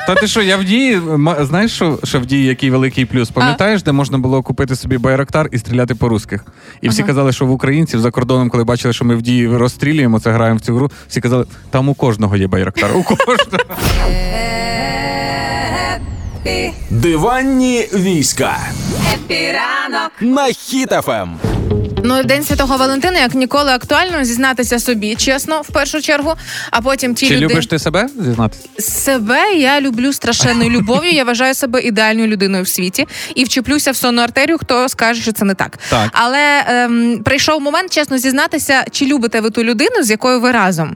[0.07, 1.01] Та ти що, я в дії,
[1.39, 3.29] знаєш, що, що в Дії який великий плюс?
[3.29, 6.45] Пам'ятаєш, де можна було купити собі байрактар і стріляти по русських?
[6.81, 7.07] І всі Ага.
[7.07, 10.57] казали, що в українців за кордоном, коли бачили, що ми в Дії розстрілюємо, це граємо
[10.57, 10.91] в цю гру.
[11.07, 12.89] Всі казали, там у кожного є байрактар.
[12.97, 13.63] У кожного.
[16.89, 18.57] Диванні війська
[19.13, 20.11] Хеппі ранок.
[20.21, 20.53] на
[22.03, 22.11] Ем.
[22.11, 22.17] Хіт-ФМ.
[22.17, 26.33] Ну, День Святого Валентина, як ніколи, актуально зізнатися собі, чесно, в першу чергу.
[26.71, 28.67] А потім ті Чи люди любиш ти себе зізнатися?
[28.79, 31.11] себе я люблю страшенною любов'ю.
[31.11, 34.57] Я вважаю себе ідеальною людиною в світі і вчеплюся в сонну артерію.
[34.57, 35.79] Хто скаже, що це не так.
[35.89, 36.09] Так.
[36.13, 40.95] Але ем, прийшов момент, чесно зізнатися, чи любите ви ту людину, з якою ви разом.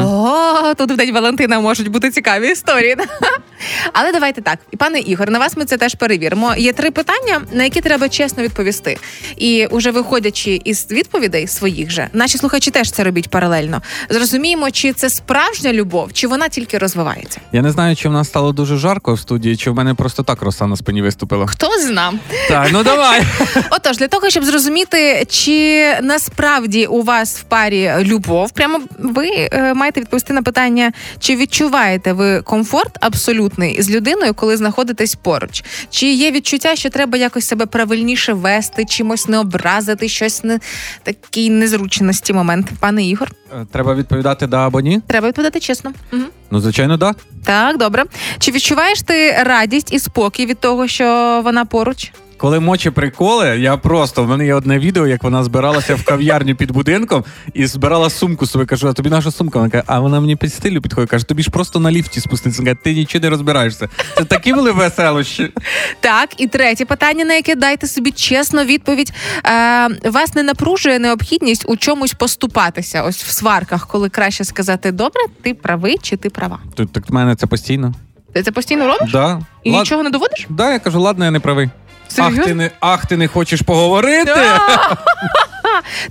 [0.00, 2.96] О, тут в день Валентина можуть бути цікаві історії.
[3.92, 4.58] Але давайте так.
[4.70, 6.54] І пане Ігор, на вас ми це теж перевіримо.
[6.56, 8.98] Є три питання, на які треба чесно відповісти.
[9.36, 13.82] І уже виходячи із відповідей своїх же, наші слухачі теж це робіть паралельно.
[14.10, 17.40] Зрозуміємо, чи це справжня любов, чи вона тільки розвивається.
[17.52, 20.22] Я не знаю, чи в нас стало дуже жарко в студії, чи в мене просто
[20.22, 21.46] так роса на спині виступила.
[21.46, 22.12] Хто зна?
[22.48, 23.22] Так, ну давай.
[23.70, 29.74] Отож, для того, щоб зрозуміти, чи насправді у вас в парі любов, прямо ви е,
[29.74, 35.64] маєте відповісти на питання, чи відчуваєте ви комфорт абсолютний з людиною, коли знаходитесь поруч?
[35.90, 40.60] Чи є відчуття, що треба якось себе правильніше вести, чимось не образити, щось не
[41.02, 42.66] такий незручності момент?
[42.80, 45.00] Пане Ігор, Е, Треба відповідати да або ні?
[45.06, 45.92] треба відповідати чесно.
[46.12, 46.22] Угу.
[46.50, 47.14] Ну, звичайно, да.
[47.44, 48.04] Так, добре.
[48.38, 52.12] Чи відчуваєш ти радість і спокій від того, що вона поруч?
[52.38, 56.56] Коли мочі приколи, я просто в мене є одне відео, як вона збиралася в кав'ярню
[56.56, 58.66] під будинком і збирала сумку собі.
[58.66, 59.58] Кажу, а тобі наша сумка?
[59.58, 61.10] Вона каже, а вона мені під стилю підходить.
[61.10, 62.62] Каже, тобі ж просто на ліфті спуститься.
[62.62, 63.88] Каже, ти нічого не розбираєшся.
[64.16, 65.52] Це такі були веселощі.
[66.00, 69.12] Так, і третє питання, на яке дайте собі чесно відповідь.
[69.46, 75.22] Е, вас не напружує необхідність у чомусь поступатися, ось в сварках, коли краще сказати добре,
[75.42, 76.58] ти правий чи ти права.
[76.74, 77.94] Тут так в мене це постійно.
[78.32, 79.12] Ти це постійно робиш?
[79.12, 79.40] Да.
[79.64, 80.46] І Лад- нічого не доводиш?
[80.48, 81.68] Да, я кажу, ладно, я не правий.
[82.16, 82.40] Серйозно?
[82.42, 84.32] Ах, ти не ах, ти не хочеш поговорити?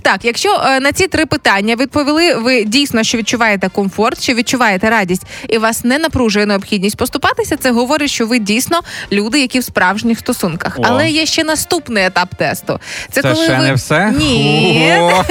[0.02, 4.90] Так, якщо е, на ці три питання відповіли ви дійсно, що відчуваєте комфорт, що відчуваєте
[4.90, 8.80] радість, і вас не напружує необхідність поступатися, це говорить, що ви дійсно
[9.12, 10.78] люди, які в справжніх стосунках.
[10.78, 10.82] О.
[10.84, 12.80] Але є ще наступний етап тесту.
[13.10, 14.14] Це, Це коли ще ви не все?
[14.18, 14.96] ні.
[15.00, 15.24] О,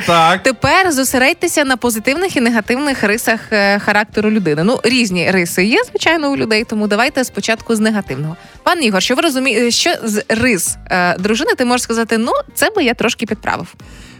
[0.06, 0.42] так.
[0.42, 4.64] Тепер зосередьтеся на позитивних і негативних рисах е, характеру людини.
[4.64, 8.36] Ну, різні риси є, звичайно, у людей, тому давайте спочатку з негативного.
[8.62, 12.70] Пан Ігор, що ви розумієте, що з рис е, дружини ти можеш сказати, ну, це
[12.70, 13.74] би я трошки підправив.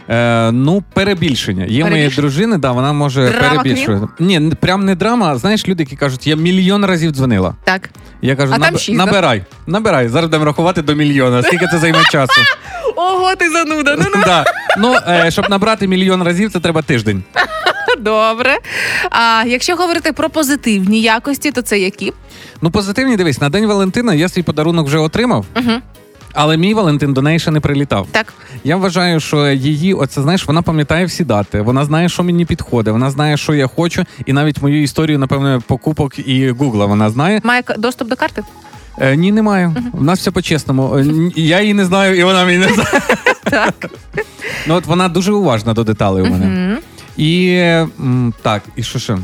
[0.09, 1.65] Е, ну, перебільшення.
[1.65, 4.07] Є моєї дружини, да, вона може Драма перебільшувати.
[4.19, 5.37] Ні, прям не драма.
[5.37, 7.55] Знаєш, люди, які кажуть, я мільйон разів дзвонила.
[7.63, 7.89] Так.
[8.21, 10.07] Я кажу, А там шість, набирай, набирай.
[10.07, 11.43] Зараз будемо рахувати до мільйона.
[11.43, 12.41] Скільки це займе часу?
[12.95, 13.95] Ого, ти зануда.
[13.99, 14.45] Ну, Да.
[14.77, 17.23] Ну, е, щоб набрати мільйон разів, це треба тиждень.
[17.99, 18.57] добре.
[19.09, 22.13] А якщо говорити про позитивні якості, то це які?
[22.61, 25.71] Ну, позитивні дивись, на День Валентина я свій подарунок вже отримав, Угу.
[26.33, 28.07] Але мій Валентин до неї ще не прилітав.
[28.11, 28.33] Так.
[28.63, 31.61] Я вважаю, що її, оце знаєш, вона пам'ятає всі дати.
[31.61, 35.61] Вона знає, що мені підходить, вона знає, що я хочу, і навіть мою історію, напевно,
[35.67, 37.41] покупок і гугла вона знає.
[37.43, 38.43] Має доступ до карти?
[38.99, 39.75] Е, ні, не маю.
[39.93, 40.95] У нас все по-чесному.
[40.97, 42.89] Е, Я її не знаю, і вона мені не знає.
[43.43, 43.89] Так.
[44.67, 46.77] Ну от вона дуже уважна до деталей у мене.
[47.17, 47.61] І
[48.41, 49.17] так, і що ще?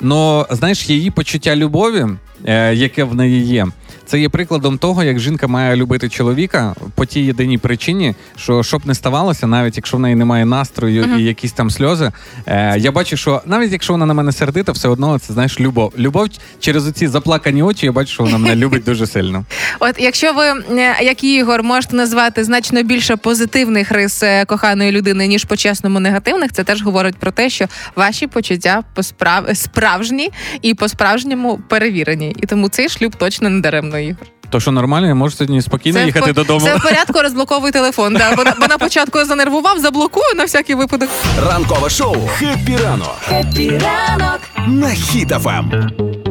[0.00, 2.06] Ну, знаєш, її почуття любові,
[2.44, 3.66] е, яке в неї є,
[4.06, 8.86] це є прикладом того, як жінка має любити чоловіка по тій єдиній причині, що щоб
[8.86, 12.12] не ставалося, навіть якщо в неї немає настрою і якісь там сльози.
[12.46, 15.92] Е, я бачу, що навіть якщо вона на мене сердита, все одно це знаєш любов.
[15.98, 16.28] Любов
[16.60, 19.44] через оці заплакані очі, я бачу, що вона мене любить дуже сильно.
[19.80, 20.44] От якщо ви,
[20.78, 26.52] е, як Ігор, можете назвати значно більше позитивних рис е, коханої людини, ніж по-чесному негативних,
[26.52, 29.44] це теж говорить про те, що ваші почуття посправ...
[29.56, 30.30] справжні
[30.62, 32.36] і по-справжньому перевірені.
[32.42, 34.26] І тому цей шлюб точно не даремно, Ігор.
[34.50, 36.60] То що нормально, я можу сьогодні спокійно це їхати по- додому.
[36.60, 38.14] Це в порядку, розблоковуй телефон.
[38.14, 38.36] Да.
[38.36, 41.08] Бо, на, бо на початку занервував, заблокую на всякий випадок.
[41.46, 44.40] Ранкове шоу «Хеппі ранок» Хеппі ранок.
[44.66, 46.23] на Ем.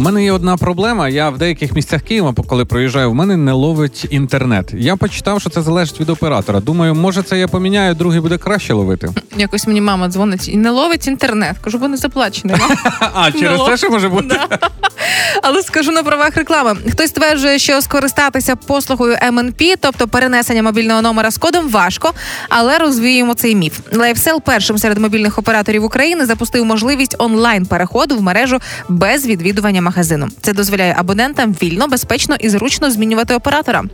[0.00, 1.08] У мене є одна проблема.
[1.08, 4.70] Я в деяких місцях Києва, коли проїжджаю, в мене не ловить інтернет.
[4.72, 6.60] Я почитав, що це залежить від оператора.
[6.60, 9.08] Думаю, може це я поміняю, другий буде краще ловити.
[9.36, 11.56] Якось мені мама дзвонить і не ловить інтернет.
[11.64, 12.56] Кажу, бо не заплачений.
[13.14, 14.40] А через це що може бути?
[15.42, 16.76] Але скажу на правах реклами.
[16.90, 22.12] Хтось стверджує, що скористатися послугою МНП, тобто перенесення мобільного номера з кодом, важко,
[22.48, 23.80] але розвіємо цей міф.
[23.92, 28.58] lifecell першим серед мобільних операторів України запустив можливість онлайн переходу в мережу
[28.88, 30.28] без відвідування магазину.
[30.40, 33.84] Це дозволяє абонентам вільно, безпечно і зручно змінювати оператора.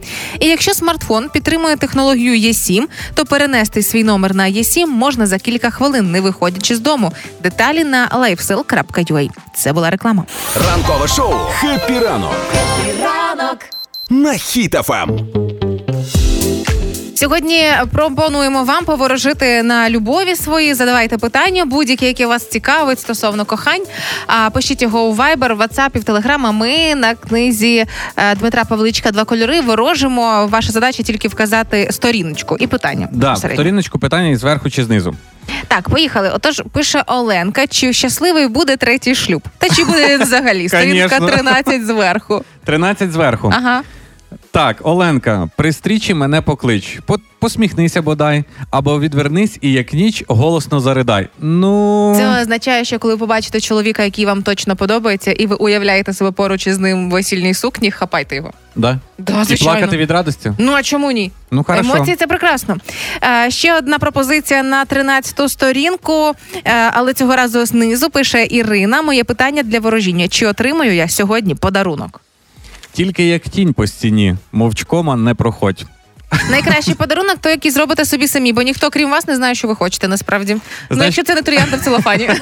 [0.41, 2.83] І якщо смартфон підтримує технологію eSIM,
[3.15, 7.13] то перенести свій номер на eSIM можна за кілька хвилин, не виходячи з дому.
[7.43, 9.29] Деталі на lifecell.ua.
[9.57, 10.25] Це була реклама.
[10.69, 13.59] Ранкове шоу «Хеппі ранок» Хеппі ранок.
[14.11, 14.33] на
[15.03, 15.46] Ем.
[17.17, 20.75] Сьогодні пропонуємо вам поворожити на любові свої.
[20.75, 23.83] Задавайте питання, будь-які, які вас цікавить стосовно кохань.
[24.27, 26.47] А пишіть його у Viber, WhatsApp і в Telegram.
[26.47, 27.85] А Ми на книзі
[28.17, 30.47] е, Дмитра Павличка Два кольори ворожимо.
[30.47, 33.09] Ваша задача тільки вказати сторіночку і питання.
[33.13, 35.17] Да, сторіночку питання і зверху чи знизу.
[35.69, 36.31] Так, поїхали.
[36.35, 39.43] Отож, пише Оленка, чи щасливий буде третій шлюб?
[39.59, 40.69] Та чи буде він взагалі?
[40.69, 41.37] Сторінка Конечно.
[41.37, 42.45] 13 зверху.
[42.65, 43.53] 13 зверху.
[43.57, 43.83] Ага.
[44.57, 46.99] Так, Оленка, при стрічі мене поклич.
[47.07, 51.29] По- посміхнися бодай, або відвернись і як ніч голосно заридай.
[51.41, 56.31] Ну Це означає, що коли побачите чоловіка, який вам точно подобається, і ви уявляєте себе
[56.31, 58.53] поруч із ним в весільній сукні, хапайте його.
[58.77, 58.99] да.
[59.19, 59.73] Да, і звичайно.
[59.73, 60.53] плакати від радості.
[60.59, 61.33] Ну а чому ні?
[61.51, 61.95] Ну хорошо.
[61.95, 62.77] Емоції це прекрасно.
[63.23, 66.33] Е, ще одна пропозиція на 13-ту сторінку,
[66.65, 69.03] е, але цього разу знизу пише Ірина.
[69.03, 72.21] Моє питання для ворожіння: чи отримаю я сьогодні подарунок?
[72.97, 75.87] Тільки як тінь по стіні, мовчкома не проходь.
[76.51, 79.75] Найкращий подарунок то який зробите собі самі, бо ніхто крім вас не знає, що ви
[79.75, 80.57] хочете насправді.
[80.91, 82.31] Ну, якщо це не троянда в целофані.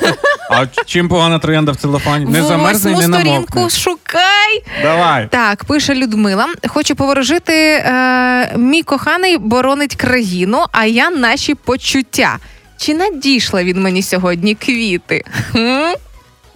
[0.50, 2.24] А чим погана троянда в целофані?
[2.24, 3.70] Не замерзне і не сторінку намокне.
[3.70, 4.64] шукай.
[4.82, 5.28] Давай.
[5.28, 6.48] Так, пише Людмила.
[6.66, 7.52] Хочу поворожити.
[7.54, 12.38] Е, мій коханий боронить країну, а я наші почуття.
[12.78, 15.24] Чи надійшла він мені сьогодні квіти?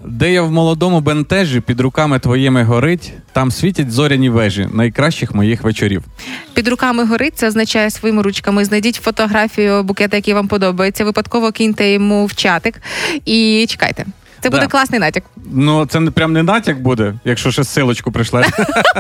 [0.05, 5.63] Де я в молодому бентежі під руками твоїми горить, там світять зоряні вежі найкращих моїх
[5.63, 6.05] вечорів.
[6.55, 8.65] Під руками горить, це означає своїми ручками.
[8.65, 11.05] Знайдіть фотографію букета, який вам подобається.
[11.05, 12.83] Випадково киньте йому в чатик
[13.25, 14.07] і чекайте.
[14.41, 15.25] Це буде класний натяк.
[15.53, 18.45] Ну, це не прям не натяк буде, якщо ще силочку прийшла.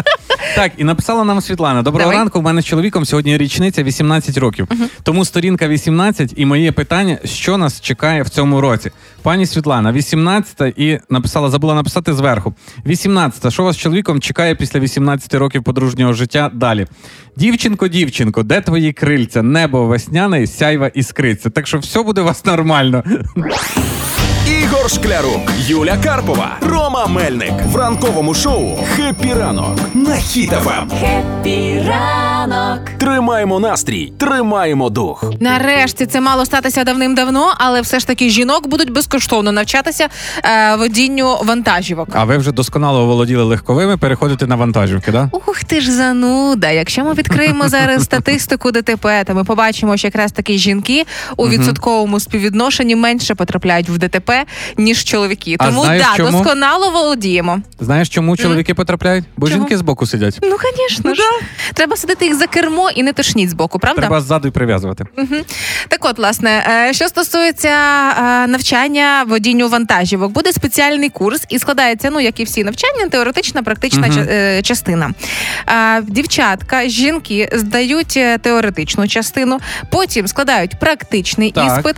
[0.55, 2.16] так, і написала нам Світлана: Доброго Давай.
[2.16, 2.38] ранку.
[2.38, 4.68] У мене з чоловіком сьогодні річниця 18 років.
[5.03, 8.90] Тому сторінка 18 і моє питання: що нас чекає в цьому році?
[9.22, 12.55] Пані Світлана, 18 і написала, забула написати зверху.
[12.87, 16.87] 18 що вас з чоловіком чекає після 18 років подружнього життя далі?
[17.37, 19.42] Дівчинко, дівчинко, де твої крильця?
[19.42, 21.51] Небо весняне, сяйва іскриться.
[21.51, 23.05] Так що все буде у вас нормально.
[24.48, 30.20] Ігор Шклярук, Юля Карпова, Рома Мельник в ранковому шоу «Хеппі ранок» на Ем.
[30.20, 30.90] Хіт-ФМ.
[31.00, 32.80] Хеппі ранок.
[32.98, 35.24] Тримаємо настрій, тримаємо дух.
[35.40, 40.08] Нарешті це мало статися давним-давно, але все ж таки жінок будуть безкоштовно навчатися
[40.44, 42.08] е, водінню вантажівок.
[42.12, 45.28] А ви вже досконало оволоділи легковими, переходите на вантажівки, да?
[45.32, 46.70] Ух ти ж зануда.
[46.70, 51.04] Якщо ми відкриємо зараз статистику ДТП, то ми побачимо, що якраз таки жінки
[51.37, 54.38] у відсотковому співвідношенні менше потрапляють в ДТП,
[54.77, 55.57] ніж чоловіки.
[55.59, 56.31] А Тому знаєш да, чому?
[56.31, 57.61] досконало володіємо.
[57.81, 59.24] Знаєш, чому чоловіки потрапляють?
[59.37, 59.59] Бо Чого?
[59.59, 60.38] жінки збоку сидять.
[60.42, 61.22] Ну, звісно ж.
[61.74, 64.01] Треба сидити їх за кермо і не тошніть збоку, правда?
[64.01, 65.05] Треба ззаду й прив'язувати.
[65.88, 72.11] Так от, власне, е, що стосується е, навчання водінню вантажівок, буде спеціальний курс і складається,
[72.11, 75.11] ну як і всі навчання, теоретична, практична е, частина.
[76.03, 81.79] Дівчатка, жінки здають теоретичну частину, потім складають практичний Так.
[81.79, 81.96] іспит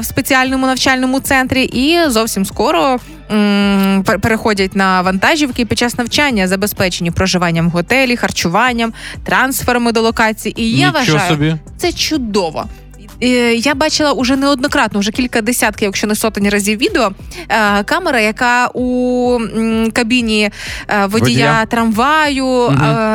[0.00, 2.98] в спеціальному навчальному центрі, і зовсім скоро.
[3.30, 8.92] м, пер- Переходять на вантажівки під час навчання, забезпечені проживанням в готелі, харчуванням,
[9.24, 10.62] трансферами до локації.
[10.62, 11.54] І я Нічого вважаю, собі.
[11.76, 12.64] це чудово.
[13.20, 17.10] Я бачила уже неоднократно, вже кілька десятків, якщо не сотень разів відео.
[17.48, 19.38] е, Камера, яка у
[19.92, 20.50] кабіні е,
[20.88, 21.66] водія, Водія.
[21.66, 22.72] трамваю е,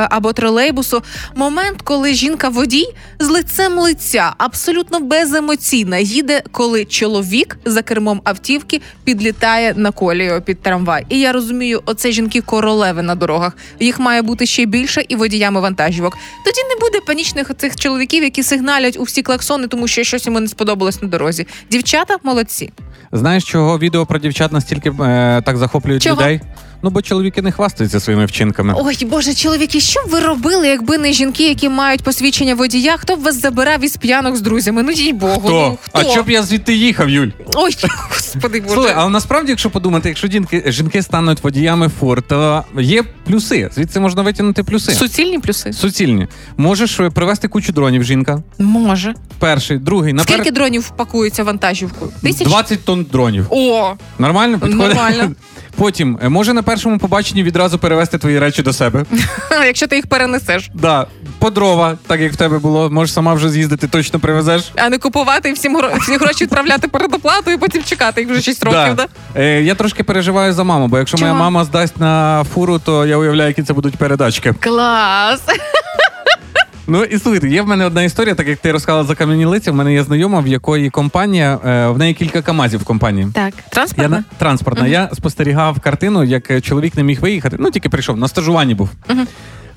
[0.09, 1.03] або тролейбусу.
[1.35, 2.85] Момент, коли жінка водій
[3.19, 10.61] з лицем лиця, абсолютно беземоційна, їде, коли чоловік за кермом автівки підлітає на колію під
[10.61, 11.05] трамвай.
[11.09, 13.57] І я розумію, оце жінки королеви на дорогах.
[13.79, 16.17] Їх має бути ще більше і водіями вантажівок.
[16.45, 20.39] Тоді не буде панічних цих чоловіків, які сигналять у всі клаксони, тому що щось йому
[20.39, 21.47] не сподобалось на дорозі.
[21.71, 22.71] Дівчата молодці.
[23.11, 26.15] Знаєш, чого відео про дівчат настільки е, так захоплюють Чого?
[26.15, 26.41] людей?
[26.83, 28.73] Ну бо чоловіки не хвастаються своїми вчинками.
[28.77, 32.97] Ой, боже, чоловіки, що б ви робили, якби не жінки, які мають посвідчення водія?
[32.97, 34.83] Хто б вас забирав із п'янок з друзями?
[34.83, 35.41] Ну їй богу.
[35.41, 35.49] Хто?
[35.51, 35.99] Ну, хто?
[35.99, 37.27] А що б я звідти їхав, Юль?
[37.55, 37.75] Ой,
[38.09, 38.73] господи боже.
[38.73, 43.69] Слухай, але насправді, якщо подумати, якщо жінки, жінки стануть водіями фур, то є плюси.
[43.75, 44.91] Звідси можна витягнути плюси.
[44.91, 45.73] Суцільні плюси.
[45.73, 46.27] Суцільні.
[46.57, 48.43] Можеш е, привезти кучу дронів, жінка.
[48.59, 49.13] Може.
[49.39, 52.11] Перший, другий, наперед Скільки дронів впакується вантажівкою?
[52.21, 52.47] Тисяч?
[52.47, 53.47] 20 тонн дронів.
[53.49, 54.59] О, Нормально?
[54.59, 54.95] Підходить?
[54.95, 55.31] Нормально.
[55.75, 59.05] Потім е, може на першому побаченні відразу перевести твої речі до себе.
[59.65, 60.69] якщо ти їх перенесеш.
[60.73, 61.07] Да,
[61.39, 64.71] по дрова, так як в тебе було, можеш сама вже з'їздити, точно привезеш.
[64.75, 68.41] А не купувати і всім гро- всі гроші відправляти передоплату і потім чекати їх вже
[68.41, 69.07] 6 років, да?
[69.35, 73.17] Е, я трошки переживаю за маму, бо якщо моя мама здасть на фуру, то я
[73.17, 74.53] уявляю, які це будуть передачки.
[74.59, 75.41] Клас.
[76.87, 79.71] Ну і слухайте, є в мене одна історія, так як ти розказала за кам'яні лиця.
[79.71, 83.27] В мене є знайома, в якої компанія, е, в неї кілька камазів в компанії.
[83.33, 84.17] Так, Я транспортна?
[84.17, 84.87] на транспортна.
[84.87, 87.55] Я спостерігав картину, як е, чоловік не міг виїхати.
[87.59, 88.89] Ну тільки прийшов на стажуванні був.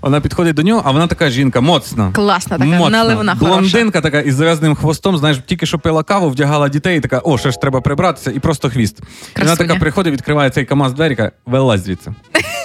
[0.03, 2.11] Вона підходить до нього, а вона така жінка моцна.
[2.12, 2.90] Класна така, Моцна.
[2.90, 3.57] наливна, хороша.
[3.61, 7.38] Блондинка така із зав'язаним хвостом, знаєш, тільки що пила каву, вдягала дітей, і така, о,
[7.38, 8.99] ще ж треба прибратися, і просто хвіст.
[9.37, 12.11] І вона така приходить, відкриває цей КАМАЗ двері, каже, вилазь звідси.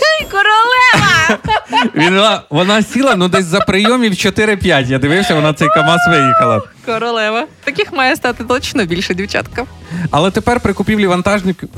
[1.96, 4.88] Він, вона сіла, ну десь за прийомів 4-5.
[4.88, 6.62] Я дивився, вона цей КАМАЗ виїхала.
[6.86, 7.46] Королева.
[7.64, 9.66] Таких має стати точно більше, дівчатка.
[10.12, 11.10] Але тепер при купівлі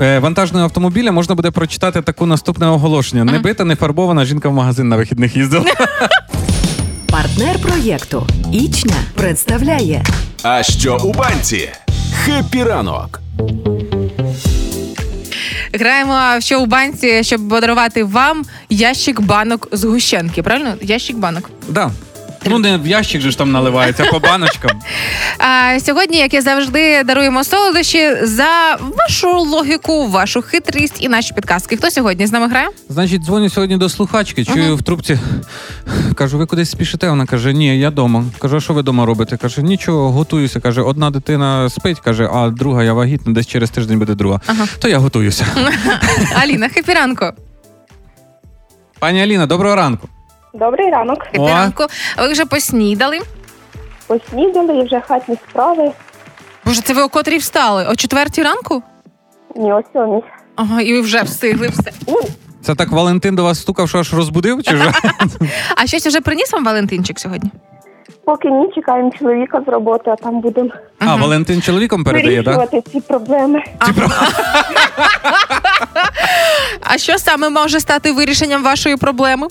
[0.00, 4.52] е, вантажного автомобіля можна буде прочитати таку наступне оголошення: не бита, не фарбована жінка в
[4.52, 5.64] магазин на вихідних їздила.
[7.10, 10.04] Партнер проєкту Ічня представляє
[10.42, 11.68] А що у банці?
[12.24, 13.20] Хеппі ранок.
[15.78, 20.42] Граємо в шоу банці, щоб подарувати вам ящик банок з гущенки.
[20.42, 20.74] Правильно?
[20.82, 21.50] Ящик банок.
[21.68, 21.90] Да.
[22.46, 24.70] Ну, не в ящик же ж там наливається, а по баночкам.
[25.38, 31.76] А сьогодні, як і завжди, даруємо солодощі за вашу логіку, вашу хитрість і наші підказки.
[31.76, 32.68] Хто сьогодні з нами грає?
[32.88, 35.18] Значить, дзвоню сьогодні до слухачки, чую в трубці.
[36.14, 37.08] Кажу, ви кудись спішите?
[37.10, 38.24] Вона каже, ні, я вдома.
[38.38, 39.36] Кажу, а що ви вдома робите?
[39.36, 40.60] Каже, нічого, готуюся.
[40.60, 44.40] Каже, одна дитина спить, каже, а друга я вагітна, десь через тиждень буде друга.
[44.46, 44.66] Ага.
[44.78, 45.46] То я готуюся.
[46.42, 47.32] Аліна, хепіранко.
[48.98, 50.08] Пані Аліна, доброго ранку.
[50.54, 51.22] Добрий ранок.
[51.22, 51.86] Хепіранко.
[52.18, 53.20] Ви вже поснідали.
[54.06, 55.92] Поснідали і вже хатні справи.
[56.64, 57.86] Боже, це ви о котрій встали?
[57.90, 58.82] О четвертій ранку?
[59.56, 60.22] Ні, о сьомій.
[60.56, 61.92] Ага, і ви вже встигли все.
[62.62, 64.62] Це так Валентин до вас стукав, що аж розбудив?
[64.62, 64.92] Чи вже?
[65.76, 67.50] А щось вже приніс вам Валентинчик сьогодні?
[68.24, 72.56] Поки ні, чекаємо чоловіка з роботи, а там будемо А, Валентин чоловіком передає, так?
[72.56, 73.62] вирішувати ці проблеми.
[76.80, 79.46] А що саме може стати вирішенням вашої проблеми?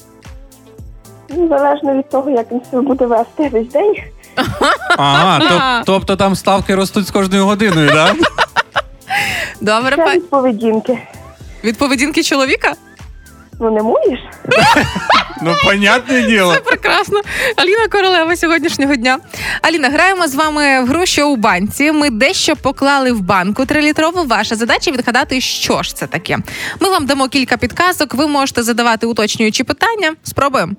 [1.37, 3.95] Ну, залежно від того, як він себе буде вести весь день.
[4.97, 8.15] Ага, тоб- тобто там ставки ростуть з кожною годиною, так?
[9.61, 10.11] Добре, Це па...
[10.13, 10.97] від поведінки.
[11.63, 12.73] від поведінки чоловіка?
[13.59, 14.19] Ну не можеш?
[15.41, 16.55] Ну, понятне діло.
[16.65, 17.21] Прекрасно.
[17.55, 19.17] Аліна Королева сьогоднішнього дня.
[19.61, 21.91] Аліна, граємо з вами в гру, що у банці.
[21.91, 24.23] Ми дещо поклали в банку трилітрову.
[24.23, 26.37] Ваша задача відгадати, що ж це таке.
[26.79, 28.13] Ми вам дамо кілька підказок.
[28.13, 30.13] Ви можете задавати уточнюючі питання.
[30.23, 30.73] Спробуємо.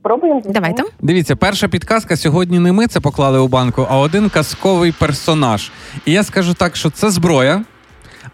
[0.00, 0.42] Спробуємо.
[0.44, 0.82] Давайте.
[1.00, 5.70] Дивіться, перша підказка сьогодні не ми це поклали у банку, а один казковий персонаж.
[6.06, 7.62] І я скажу так, що це зброя,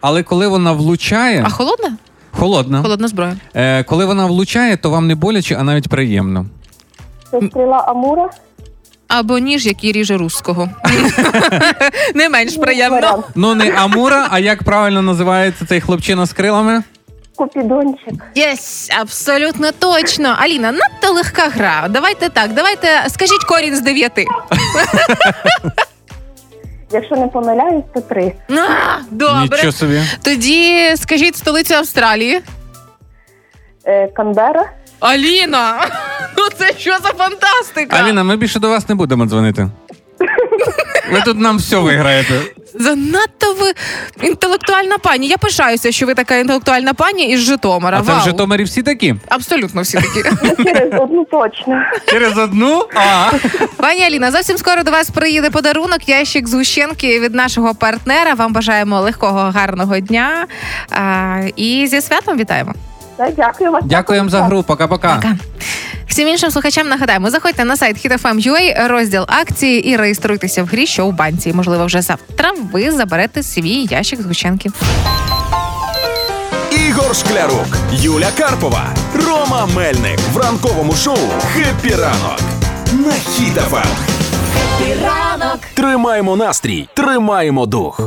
[0.00, 1.96] але коли вона влучає, А холодна?
[2.30, 2.82] холодна.
[2.82, 3.36] Холодна зброя.
[3.54, 6.46] Е, коли вона влучає, то вам не боляче, а навіть приємно.
[7.30, 8.30] Це стріла Амура.
[9.08, 10.68] Або ніж, який ріже руського.
[12.14, 13.24] Не менш приємно.
[13.34, 16.82] Ну не Амура, а як правильно називається цей хлопчина з крилами?
[17.36, 18.14] Купідончик.
[18.34, 20.36] Yes, абсолютно точно.
[20.38, 21.86] Аліна, надто легка гра.
[21.90, 24.26] Давайте так, давайте скажіть корінь з дев'яти.
[26.90, 28.32] Якщо не помиляюсь, то три.
[28.50, 29.56] А, добре.
[29.56, 30.00] Нічого собі.
[30.22, 32.40] Тоді скажіть столицю Австралії.
[33.84, 34.70] Е, Канбера.
[35.00, 35.86] Аліна!
[36.38, 37.96] Ну це що за фантастика?
[37.96, 39.68] Аліна, ми більше до вас не будемо дзвонити.
[41.12, 42.40] Ви тут нам все виграєте.
[42.74, 43.72] Занадто ви
[44.28, 45.26] інтелектуальна пані.
[45.28, 47.98] Я пишаюся, що ви така інтелектуальна пані із Житомира.
[47.98, 49.14] А це в Житомирі всі такі?
[49.28, 50.22] Абсолютно всі такі.
[50.64, 51.82] Через одну точно.
[52.06, 52.84] Через одну?
[52.94, 53.30] А.
[53.76, 58.34] Пані Аліна, зовсім скоро до вас приїде подарунок, ящик з гущенки від нашого партнера.
[58.34, 60.46] Вам бажаємо легкого, гарного дня.
[60.90, 62.74] А, і зі святом вітаємо.
[63.36, 63.84] Дякую вас.
[63.84, 64.60] Дякуємо за гру.
[64.60, 65.16] Пока-пока.
[65.16, 65.36] Пока.
[66.08, 71.06] Всім іншим слухачам нагадаємо, заходьте на сайт HitFM.ua, розділ акції і реєструйтеся в грі, що
[71.06, 71.52] у банці.
[71.52, 74.70] Можливо, вже завтра ви заберете свій ящик з гущенки.
[76.88, 78.86] Ігор Шклярук, Юля Карпова,
[79.26, 81.18] Рома Мельник в ранковому шоу
[81.52, 82.40] Хеппі ранок.
[82.92, 83.82] На Хіт-ФМ.
[85.02, 85.58] ранок.
[85.74, 88.00] Тримаємо настрій, тримаємо дух.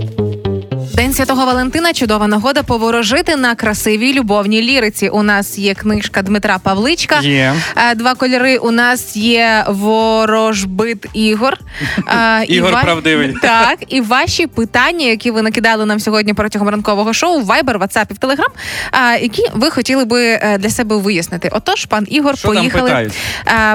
[0.97, 5.09] День Святого Валентина чудова нагода поворожити на красивій любовній ліриці.
[5.09, 7.19] У нас є книжка Дмитра Павличка.
[7.19, 7.53] Є.
[7.91, 8.57] Е, Два кольори.
[8.57, 11.57] У нас є ворожбит Ігор.
[12.07, 13.35] Е, і Ігор правдивий.
[13.41, 18.13] Так, і ваші питання, які ви накидали нам сьогодні протягом ранкового шоу, Viber, WhatsApp і
[18.13, 18.49] в Telegram,
[18.93, 21.49] е, які ви хотіли би для себе вияснити.
[21.51, 22.83] Отож, пан Ігор, Що там поїхали.
[22.89, 23.13] питають?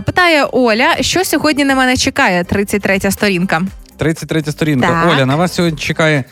[0.04, 2.44] Питає Оля, що сьогодні на мене чекає?
[2.44, 3.62] 33 сторінка.
[3.96, 4.88] 33 сторінка.
[4.88, 5.12] Так.
[5.12, 6.24] Оля, на вас сьогодні чекає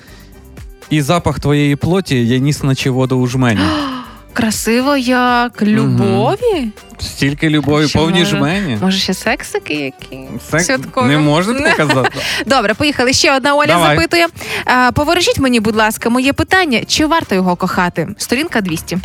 [0.91, 3.61] і запах твоєї плоті, я ніс наче воду у жмені.
[4.33, 6.69] Красиво як любові.
[7.01, 8.79] Стільки любові, Що, повні може- жмені.
[8.83, 10.19] Може, ще сексики які?
[10.51, 11.07] Секс святкові?
[11.07, 12.11] не можна показати.
[12.47, 13.13] Добре, поїхали.
[13.13, 13.97] Ще одна Оля Давай.
[13.97, 14.27] запитує.
[14.65, 18.09] А, поворожіть мені, будь ласка, моє питання: чи варто його кохати?
[18.19, 18.99] Сторінка 200.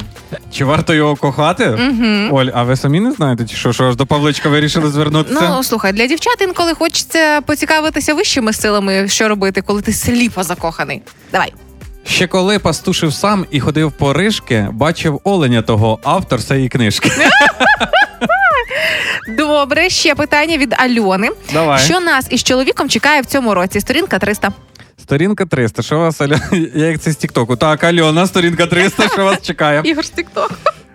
[0.51, 1.69] Чи варто його кохати?
[1.69, 2.37] Угу.
[2.39, 5.49] Оль, а ви самі не знаєте, чи що, що аж до Павличка вирішили звернутися?
[5.49, 11.01] Ну слухай, для дівчат інколи хочеться поцікавитися вищими силами, що робити, коли ти сліпо закоханий.
[11.31, 11.53] Давай.
[12.07, 17.11] Ще коли пастушив сам і ходив по рижки, бачив оленя того, автор цієї книжки.
[19.37, 21.29] Добре, ще питання від Альони.
[21.53, 21.79] Давай.
[21.79, 23.79] Що нас із чоловіком чекає в цьому році?
[23.79, 24.51] Сторінка 300.
[25.01, 25.81] Сторінка 300.
[25.81, 26.41] Що вас, Альона?
[26.75, 27.55] Я як це з Тіктоку.
[27.55, 29.81] Так, Альона, сторінка 300, що вас чекає?
[29.83, 30.51] Ігор з Тікток.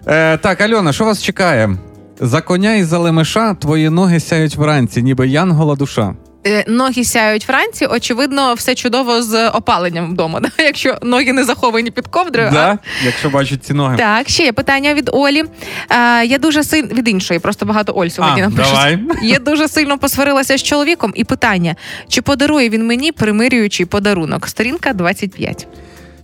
[0.06, 1.76] Е, так, Альона, що вас чекає?
[2.20, 6.14] За коня і за лемеша твої ноги сяють вранці, ніби янгола душа.
[6.46, 10.40] Е, Ноги сяють Франції, очевидно, все чудово з опаленням вдома.
[10.40, 10.48] Да?
[10.64, 12.50] Якщо ноги не заховані під ковдрою.
[12.54, 13.96] а Якщо бачать ці ноги.
[13.96, 15.44] Так, ще є питання від Олі.
[15.90, 18.98] Е, я дуже сильно від іншої, просто багато Оль сьогодні А, нам давай.
[19.22, 21.12] Я дуже сильно посварилася з чоловіком.
[21.14, 21.76] І питання:
[22.08, 24.48] чи подарує він мені примирюючий подарунок?
[24.48, 25.66] Сторінка 25.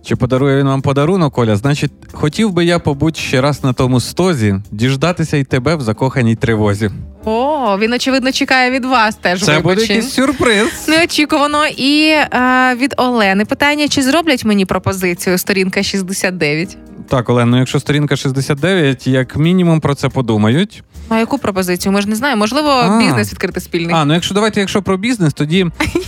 [0.05, 1.55] Чи подарує він вам подарунок, Оля?
[1.55, 6.35] Значить, хотів би я побути ще раз на тому стозі, діждатися й тебе в закоханій
[6.35, 6.91] тривозі.
[7.29, 9.43] О, він очевидно чекає від вас теж.
[9.43, 10.87] Це буде якийсь сюрприз.
[10.87, 11.65] Неочікувано.
[11.77, 15.37] І а, від Олени питання: чи зроблять мені пропозицію?
[15.37, 16.77] Сторінка 69.
[17.09, 20.83] Так, Олено, ну якщо сторінка 69, як мінімум про це подумають.
[21.09, 21.91] А яку пропозицію?
[21.91, 22.39] Ми ж не знаємо.
[22.39, 22.99] Можливо, А.
[22.99, 23.95] бізнес відкрити спільний.
[23.95, 25.65] А, ну якщо давайте, якщо про бізнес, тоді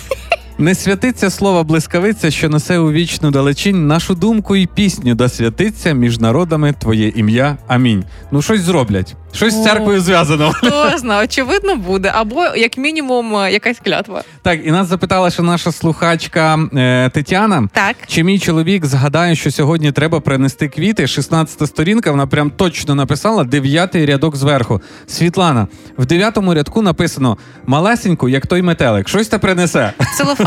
[0.60, 5.93] не святиться слово блискавиця, що несе у вічну далечінь нашу думку і пісню, да святиться
[5.93, 7.57] між народами твоє ім'я.
[7.68, 8.03] Амінь.
[8.32, 9.16] Ну щось зроблять.
[9.34, 10.51] Щось з церквою зв'язано.
[10.55, 14.24] Хто знає, очевидно буде, або як мінімум е, якась клятва.
[14.41, 17.68] Так, і нас запитала, що наша слухачка е, Тетяна.
[17.74, 17.95] Так.
[18.07, 21.07] Чи мій чоловік згадає, що сьогодні треба принести квіти?
[21.07, 24.82] 16 сторінка, вона прям точно написала дев'ятий рядок зверху.
[25.07, 29.10] Світлана, в дев'ятому рядку написано малесеньку, як той метелик.
[29.10, 29.93] Щось те принесе.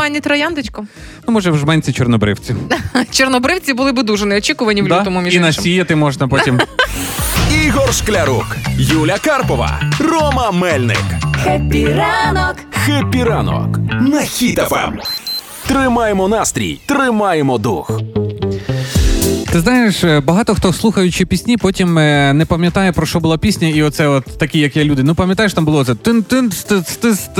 [0.03, 0.87] Целофані трояндочку.
[1.27, 2.55] Ну, може, в жменці чорнобривці.
[3.11, 4.99] Чорнобривці були би дуже неочікувані в Да?
[4.99, 5.47] лютому між І іншим.
[5.47, 6.59] насіяти можна потім.
[7.65, 8.45] Ігор Шклярук,
[8.77, 11.03] Юля Карпова, Рома Мельник.
[11.43, 12.55] Хеппі ранок!
[12.85, 14.93] Хеппі ранок на Хіт-ФМ.
[15.67, 17.91] Тримаємо настрій, тримаємо дух.
[19.53, 23.67] Ти знаєш, е, багато хто слухаючи пісні, потім е, не пам'ятає про що була пісня,
[23.67, 25.03] і оце от такі, як я люди.
[25.03, 26.51] Ну пам'ятаєш, там було це тин тин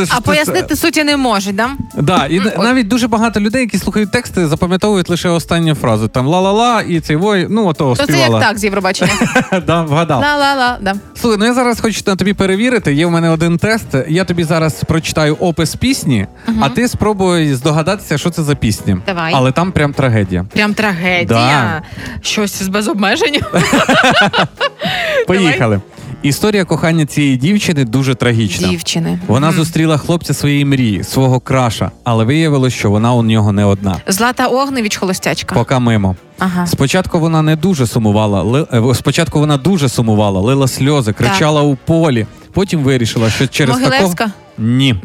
[0.09, 1.70] А пояснити суті не можуть, да?
[1.97, 6.07] Да, і навіть дуже багато людей, які слухають тексти, запам'ятовують лише останню фразу.
[6.07, 9.11] Там ла-ла-ла і цей вой, ну ото То це як так з Євробачення.
[9.68, 10.22] да, вгадав.
[10.22, 10.95] Ла-ла-ла, да.
[11.22, 12.93] Слухай, ну я зараз хочу на тобі перевірити.
[12.93, 13.88] Є в мене один тест.
[14.07, 16.28] Я тобі зараз прочитаю опис пісні,
[16.59, 18.97] а ти спробуй здогадатися, що це за пісня.
[19.05, 19.34] Давай.
[19.36, 20.45] Але там прям трагедія.
[20.53, 21.82] Прям трагедія.
[22.22, 23.39] Щось без обмежень.
[25.28, 25.82] Поїхали.
[26.24, 28.68] Історія кохання цієї дівчини дуже трагічна.
[28.68, 29.20] Дівчини.
[29.28, 29.56] Вона Мгм.
[29.56, 33.97] зустріла хлопця своєї мрії, свого краша, але виявилось, що вона у нього не одна.
[34.08, 35.56] Злата Огневіч холостячка.
[35.56, 36.16] Поки мимо.
[36.39, 36.68] Ага.
[36.68, 38.41] Спочатку вона не дуже сумувала.
[38.43, 38.66] Ли...
[38.74, 42.26] е, Спочатку вона дуже сумувала, лила сльози, кричала у полі.
[42.54, 44.10] Потім вирішила, що через Могилевська?
[44.10, 44.95] такого ні.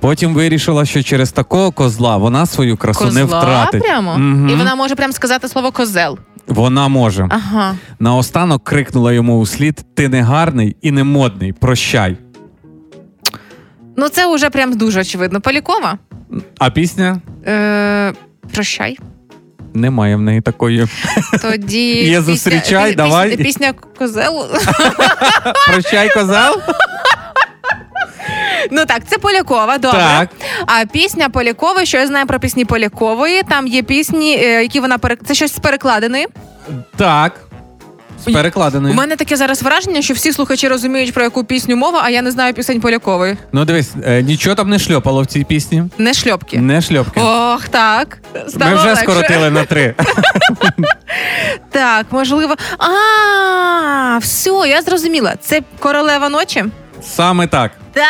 [0.00, 3.82] Потім вирішила, що через такого козла вона свою красу не Козла втратить.
[3.82, 4.18] прямо?
[4.18, 4.48] Мгм.
[4.48, 6.18] І вона може прям сказати слово козел.
[6.46, 7.26] Вона може.
[7.30, 7.74] Ага.
[8.00, 11.52] Наостанок крикнула йому у слід: Ти не гарний і не модний.
[11.52, 12.16] Прощай.
[13.96, 15.40] Ну це вже прям дуже очевидно.
[15.40, 15.98] Полякова.
[16.58, 18.12] А пісня Е,
[18.54, 18.98] прощай.
[19.74, 20.86] немає в неї такої.
[21.42, 23.28] Тоді Є пісня- зустрічай, пі- давай.
[23.36, 24.46] Пісня, пісня козел.
[25.72, 26.54] Прощай, козел.
[28.70, 29.98] ну так, це Полякова, добре.
[29.98, 30.28] Так.
[30.66, 34.98] А пісня Полякової, що я знаю про пісні Полякової, там є пісні, е, які вона
[34.98, 35.20] перек...
[35.26, 36.26] Це щось з перекладеної.
[36.96, 37.32] Так.
[38.26, 38.36] З
[38.74, 42.22] У мене таке зараз враження, що всі слухачі розуміють про яку пісню мова, а я
[42.22, 43.36] не знаю пісень Полякової.
[43.52, 45.84] Ну дивись, е, нічого там не шльопало в цій пісні.
[45.98, 46.58] Не шльопки.
[46.58, 47.20] Не шльопки.
[47.20, 48.18] Ох, так.
[48.48, 49.02] Стало Ми вже легше.
[49.02, 49.94] скоротили на три.
[51.70, 52.54] Так, можливо.
[52.78, 55.34] А, все, я зрозуміла.
[55.40, 56.64] Це королева ночі?
[57.02, 57.70] Саме так.
[57.98, 58.04] Не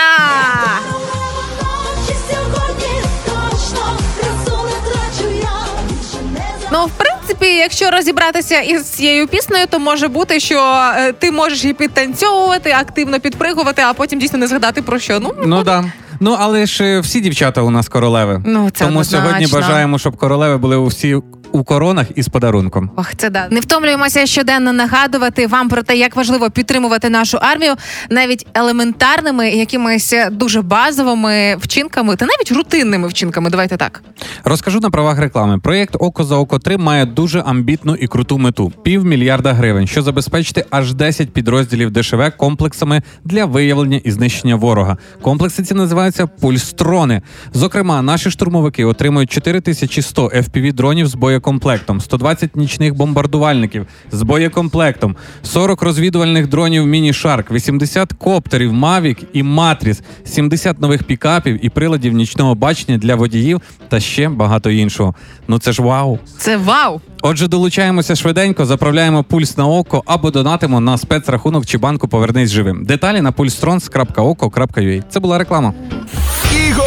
[6.73, 11.63] Ну, в принципі, якщо розібратися із цією піснею, то може бути, що е, ти можеш
[11.65, 15.21] її підтанцьовувати, активно підпригувати, а потім дійсно не згадати про що.
[15.21, 15.85] Ну, Ну да.
[16.21, 18.43] Ну але ж е, всі дівчата у нас королеви.
[18.47, 19.27] Ну, це Тому однозначно.
[19.29, 21.17] сьогодні бажаємо, щоб королеви були усі
[21.53, 22.91] у коронах і з подарунком.
[22.97, 23.49] Ох, це да.
[23.51, 27.75] Не втомлюємося щоденно нагадувати вам про те, як важливо підтримувати нашу армію
[28.11, 33.51] навіть елементарними, якимись дуже базовими вчинками та навіть рутинними вчинками.
[33.51, 34.03] Давайте так.
[34.45, 35.59] Розкажу на правах реклами.
[35.59, 40.65] Проєкт Око за око 3 має дуже амбітну і круту мету півмільярда гривень, що забезпечити
[40.71, 44.97] аж 10 підрозділів ДШВ комплексами для виявлення і знищення ворога.
[45.23, 47.23] Комплекси ці називаються пульстрони.
[47.53, 55.83] Зокрема, наші штурмовики отримують 4100 fpv дронів з боєкомплектом, 120 нічних бомбардувальників з боєкомплектом, 40
[55.83, 62.55] розвідувальних дронів Mini Shark, 80 коптерів Mavic і Matrice, 70 нових пікапів і приладів нічного
[62.55, 65.15] бачення для водіїв та ще багато іншого.
[65.49, 66.19] Ну це ж вау!
[66.39, 67.01] Це вау!
[67.23, 72.85] Отже, долучаємося швиденько, заправляємо Pulls на ОККО або донатимо на спецрахунок чи банку Повернись живим.
[72.85, 75.03] Деталі на pulstrons.oko.ua.
[75.11, 75.73] Це була реклама.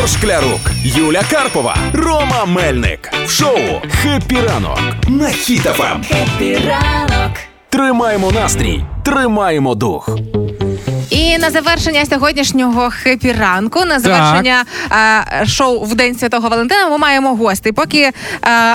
[0.02, 3.12] Ігор Шклярук, Юля Карпова, Рома Мельник.
[3.26, 3.58] В шоу
[3.90, 5.34] «Хеппі ранок» на Ем.
[5.34, 6.04] Хіт-ФМ.
[6.08, 7.38] Хеппі ранок.
[7.70, 10.10] Тримаємо настрій, тримаємо дух.
[11.12, 14.64] І на завершення сьогоднішнього Хеппі ранку, на завершення
[15.42, 17.72] е, шоу в День Святого Валентина, ми маємо гостей.
[17.72, 18.12] Поки е,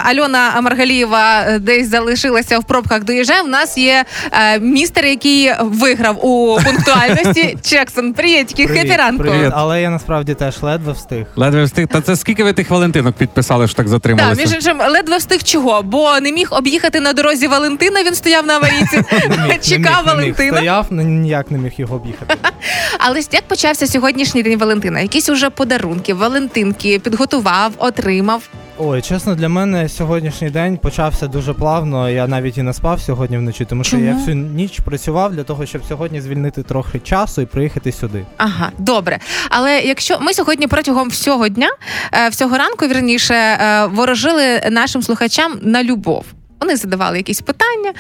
[0.05, 6.27] Альона Маргалієва е, десь залишилася в пробках доїжджає, в нас є е, містер, який виграв
[6.27, 7.59] у пунктуальності.
[7.65, 9.23] Чексон, привітки, Хеппі ранку.
[9.23, 9.53] Привіт.
[9.55, 11.27] Але я насправді теж ледве встиг.
[11.37, 11.87] Ледве встиг.
[11.89, 14.43] Та це скільки ви тих Валентинок підписали, що так Так, затрималися?
[14.43, 18.03] між іншим, ледве встиг чого, бо не міг об'їхати на дорозі Валентина.
[18.03, 20.05] Він стояв на аварійці, чекав не міг, не міг.
[20.07, 20.57] Валентина.
[20.57, 22.26] Стояв, ну, ніяк не міг його об'їхати.
[22.99, 25.01] Але як почався сьогоднішній день Валентина?
[25.01, 28.49] Якісь уже подарунки, Валентинки підготував, отримав.
[28.79, 32.11] Ой, чесно, для мене сьогоднішній день почався дуже плавно.
[32.11, 35.67] Я навіть і не спав сьогодні вночі, тому що я всю ніч працював для того,
[35.67, 38.27] щоб сьогодні звільнити трохи часу і приїхати сюди.
[38.37, 39.19] Ага, добре.
[39.51, 41.69] Але якщо ми сьогодні протягом всього дня,
[42.13, 46.25] е, всього ранку, вірніше, е, ворожили нашим слухачам на любов.
[46.61, 47.93] Вони задавали якісь питання.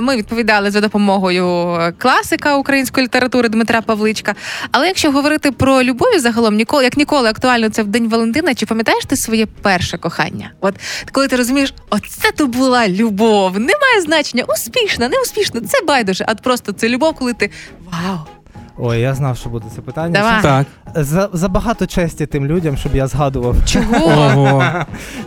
[0.00, 4.34] Ми відповідали за допомогою класика української літератури Дмитра Павличка.
[4.72, 8.54] Але якщо говорити про любов загалом, ніколи як ніколи актуально це в день Валентина.
[8.54, 10.50] Чи пам'ятаєш ти своє перше кохання?
[10.60, 10.74] От
[11.12, 16.24] коли ти розумієш, оце то була любов, немає значення, успішна, не успішна, це байдуже.
[16.28, 17.50] А просто це любов, коли ти
[17.84, 18.33] вау.
[18.78, 20.12] Ой, я знав, що буде це питання.
[20.12, 20.42] Давай.
[20.42, 20.66] Так.
[21.04, 23.56] За, за багато честі тим людям, щоб я згадував.
[23.66, 23.96] Чого?
[24.06, 24.64] Ого.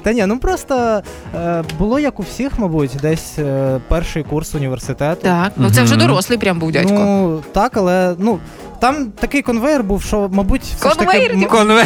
[0.03, 1.01] Та ні, ну просто
[1.35, 5.21] е, було як у всіх, мабуть, десь е, перший курс університету.
[5.21, 6.93] Так, ну це вже дорослий прям був дядько.
[6.93, 8.39] Ну так, але ну
[8.79, 11.85] там такий конвейер був, що, мабуть, все ж таки Конвейер, м- Конве.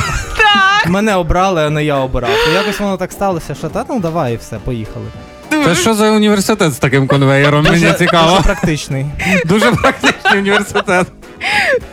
[0.88, 2.30] мене обрали, а не я обирав.
[2.46, 5.06] То якось воно так сталося, що та ну давай, і все, поїхали.
[5.66, 7.64] Це що за університет з таким конвеєром?
[7.64, 8.40] Мені Дуже цікаво.
[8.44, 9.06] практичний.
[9.46, 11.08] Дуже практичний університет.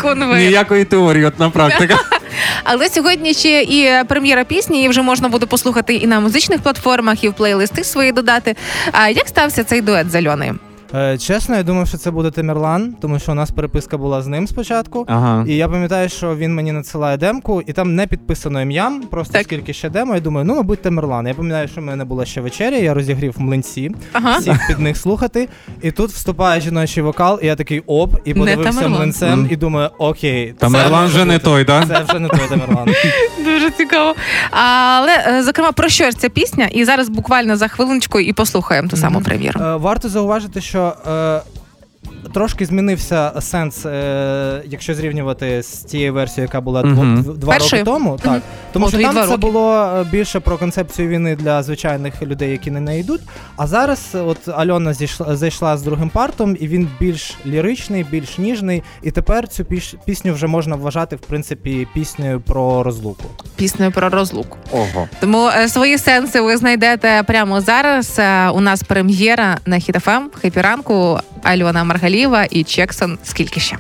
[0.01, 0.47] Конвейер.
[0.47, 1.99] Ніякої теорії, от на практика.
[2.65, 7.25] Але сьогодні ще і прем'єра пісні, її вже можна буде послухати і на музичних платформах,
[7.25, 8.57] і в плейлисти свої додати.
[8.93, 10.59] А як стався цей дует з Альоною?
[10.95, 14.27] Е, чесно, я думав, що це буде Тимірлан, тому що у нас переписка була з
[14.27, 15.05] ним спочатку.
[15.09, 15.45] Ага.
[15.49, 19.43] І я пам'ятаю, що він мені надсилає демку, і там не підписано ім'ям, просто Так.
[19.43, 20.15] скільки ще демо.
[20.15, 21.27] Я думаю, ну, мабуть, Тимирлан.
[21.27, 24.41] Я пам'ятаю, що в мене була ще вечеря, я розігрів млинці, Ага.
[24.41, 25.49] сів під них слухати.
[25.83, 29.49] І тут вступає жіночий вокал, і я такий оп, і подивився млинцем, Мгм.
[29.51, 31.87] і думаю, окей, Та це Мерлан може вже не той, да?
[31.87, 32.89] Це вже не той Тамерлан.
[33.45, 34.15] Дуже цікаво.
[34.51, 36.67] Але е, зокрема, про що ж ця пісня?
[36.73, 39.61] І зараз буквально за хвилиночку і послухаємо ту саму прем'єру.
[39.61, 46.47] Е, Варто зауважити, що që uh, трошки змінився сенс, е, якщо зрівнювати з тією версією,
[46.49, 47.17] яка була дво- Мгм.
[47.23, 47.85] дв- два Першою?
[47.85, 48.19] роки тому.
[48.23, 48.43] Так.
[48.73, 49.41] Тому О, що там два це роки.
[49.41, 53.21] було е, більше про концепцію війни для звичайних людей, які не не йдуть.
[53.57, 58.39] А зараз е, от Альона зійшла, зайшла з другим партом, і він більш ліричний, більш
[58.39, 58.83] ніжний.
[59.03, 63.25] І тепер цю піш- пісню вже можна вважати, в принципі, піснею про розлуку.
[63.57, 64.59] Піснею про розлуку.
[64.73, 65.09] Ого.
[65.21, 68.17] Тому е, свої сенси ви знайдете прямо зараз.
[68.19, 73.19] Е, у нас прем'єра на Хіт-ФМ, Хеппі ранку, Альона Маргалієва і Чексон.
[73.25, 73.77] Скільки ще?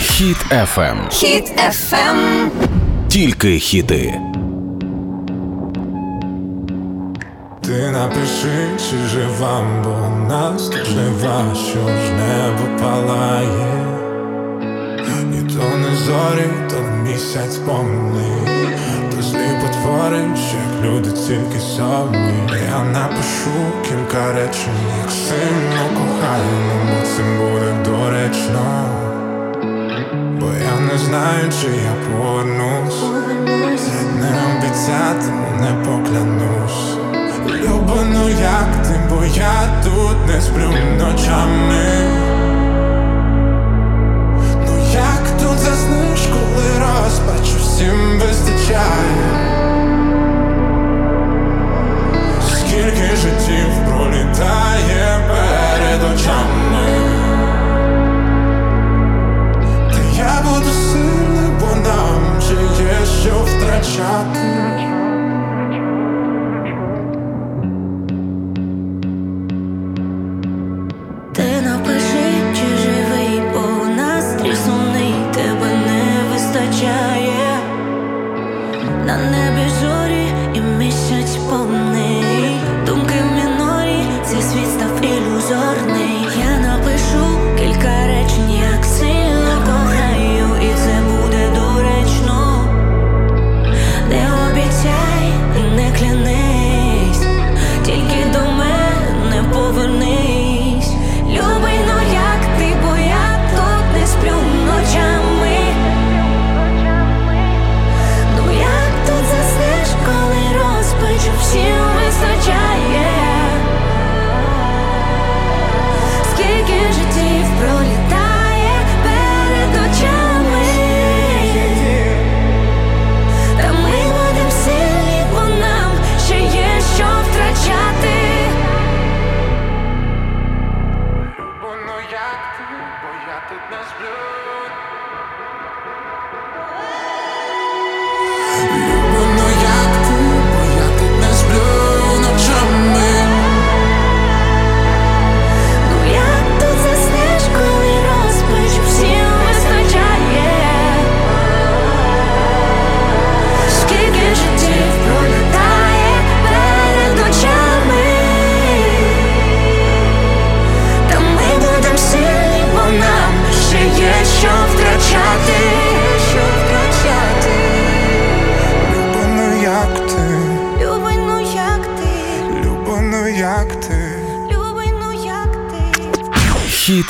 [0.00, 1.10] Хіт FM.
[1.10, 2.48] Хіт FM.
[3.08, 4.20] Тільки хіти.
[7.64, 13.86] Ти напиши, чи жива, бо нас жива, що ж небо палає.
[15.32, 18.55] І то не зорі, то місяць повний, то
[19.86, 22.18] злі як люди тільки самі.
[22.70, 23.50] Я напишу
[23.82, 28.84] кілька речень, як сильно кохаємо, бо це буде доречно.
[30.40, 33.02] Бо я не знаю, чи я повернусь.
[34.20, 36.96] Не обіцятиму, не поклянусь.
[37.62, 41.84] Люба, ну як ти, бо я тут не сплю ночами.
[44.66, 49.45] Ну як тут заснеш, коли розпачу всім вистачає.
[53.16, 56.65] Життів пролітає перед очами.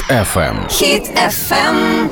[0.09, 0.69] Хіт FM.
[0.69, 2.07] Хіт FM.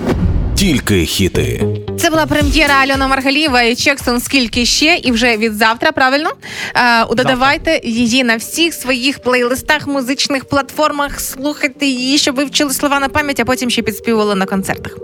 [0.54, 1.66] Тільки хіти.
[2.04, 6.30] Це була прем'єра Альона Маргалієва і Чексон скільки ще, і вже від завтра, правильно?
[6.76, 11.20] Е, додавайте її на всіх своїх плейлистах, музичних платформах.
[11.20, 14.96] Слухайте її, щоб ви вчили слова на пам'ять, а потім ще підспівували на концертах.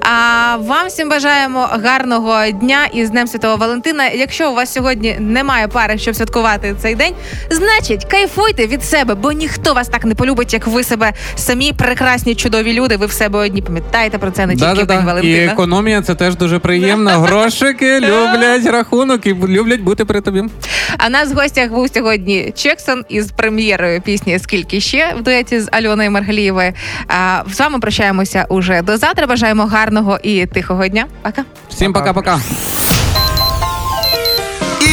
[0.00, 4.08] А вам всім бажаємо гарного дня і з Днем Святого Валентина.
[4.08, 7.14] Якщо у вас сьогодні немає пари, щоб святкувати цей день,
[7.50, 12.34] значить кайфуйте від себе, бо ніхто вас так не полюбить, як ви себе самі прекрасні,
[12.34, 12.96] чудові люди.
[12.96, 15.20] Ви в себе одні пам'ятаєте про це не тільки в День Да-да-да.
[15.20, 17.10] І економія це теж дуже приємно.
[17.20, 20.44] Грошики люблять рахунок і люблять бути при тобі.
[20.98, 25.68] А нас в гостях був сьогодні Чексон із прем'єрою пісні Скільки ще в дуеті з
[25.72, 26.72] Альоною Маргалієвою.
[27.08, 29.26] А з вами прощаємося уже до завтра.
[29.26, 31.06] Бажаємо гарного і тихого дня.
[31.22, 31.44] Пока.
[31.70, 32.40] Всім пока-пока.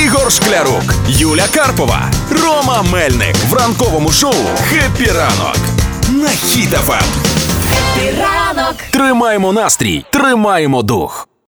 [0.03, 4.33] Ігор Шклярук, Юля Карпова, Рома Мельник в ранковому шоу
[4.69, 5.57] «Хеппі ранок»
[6.09, 7.29] на Хіт FM.
[8.19, 8.75] Ранок.
[8.91, 11.28] Тримаємо настрій, тримаємо дух.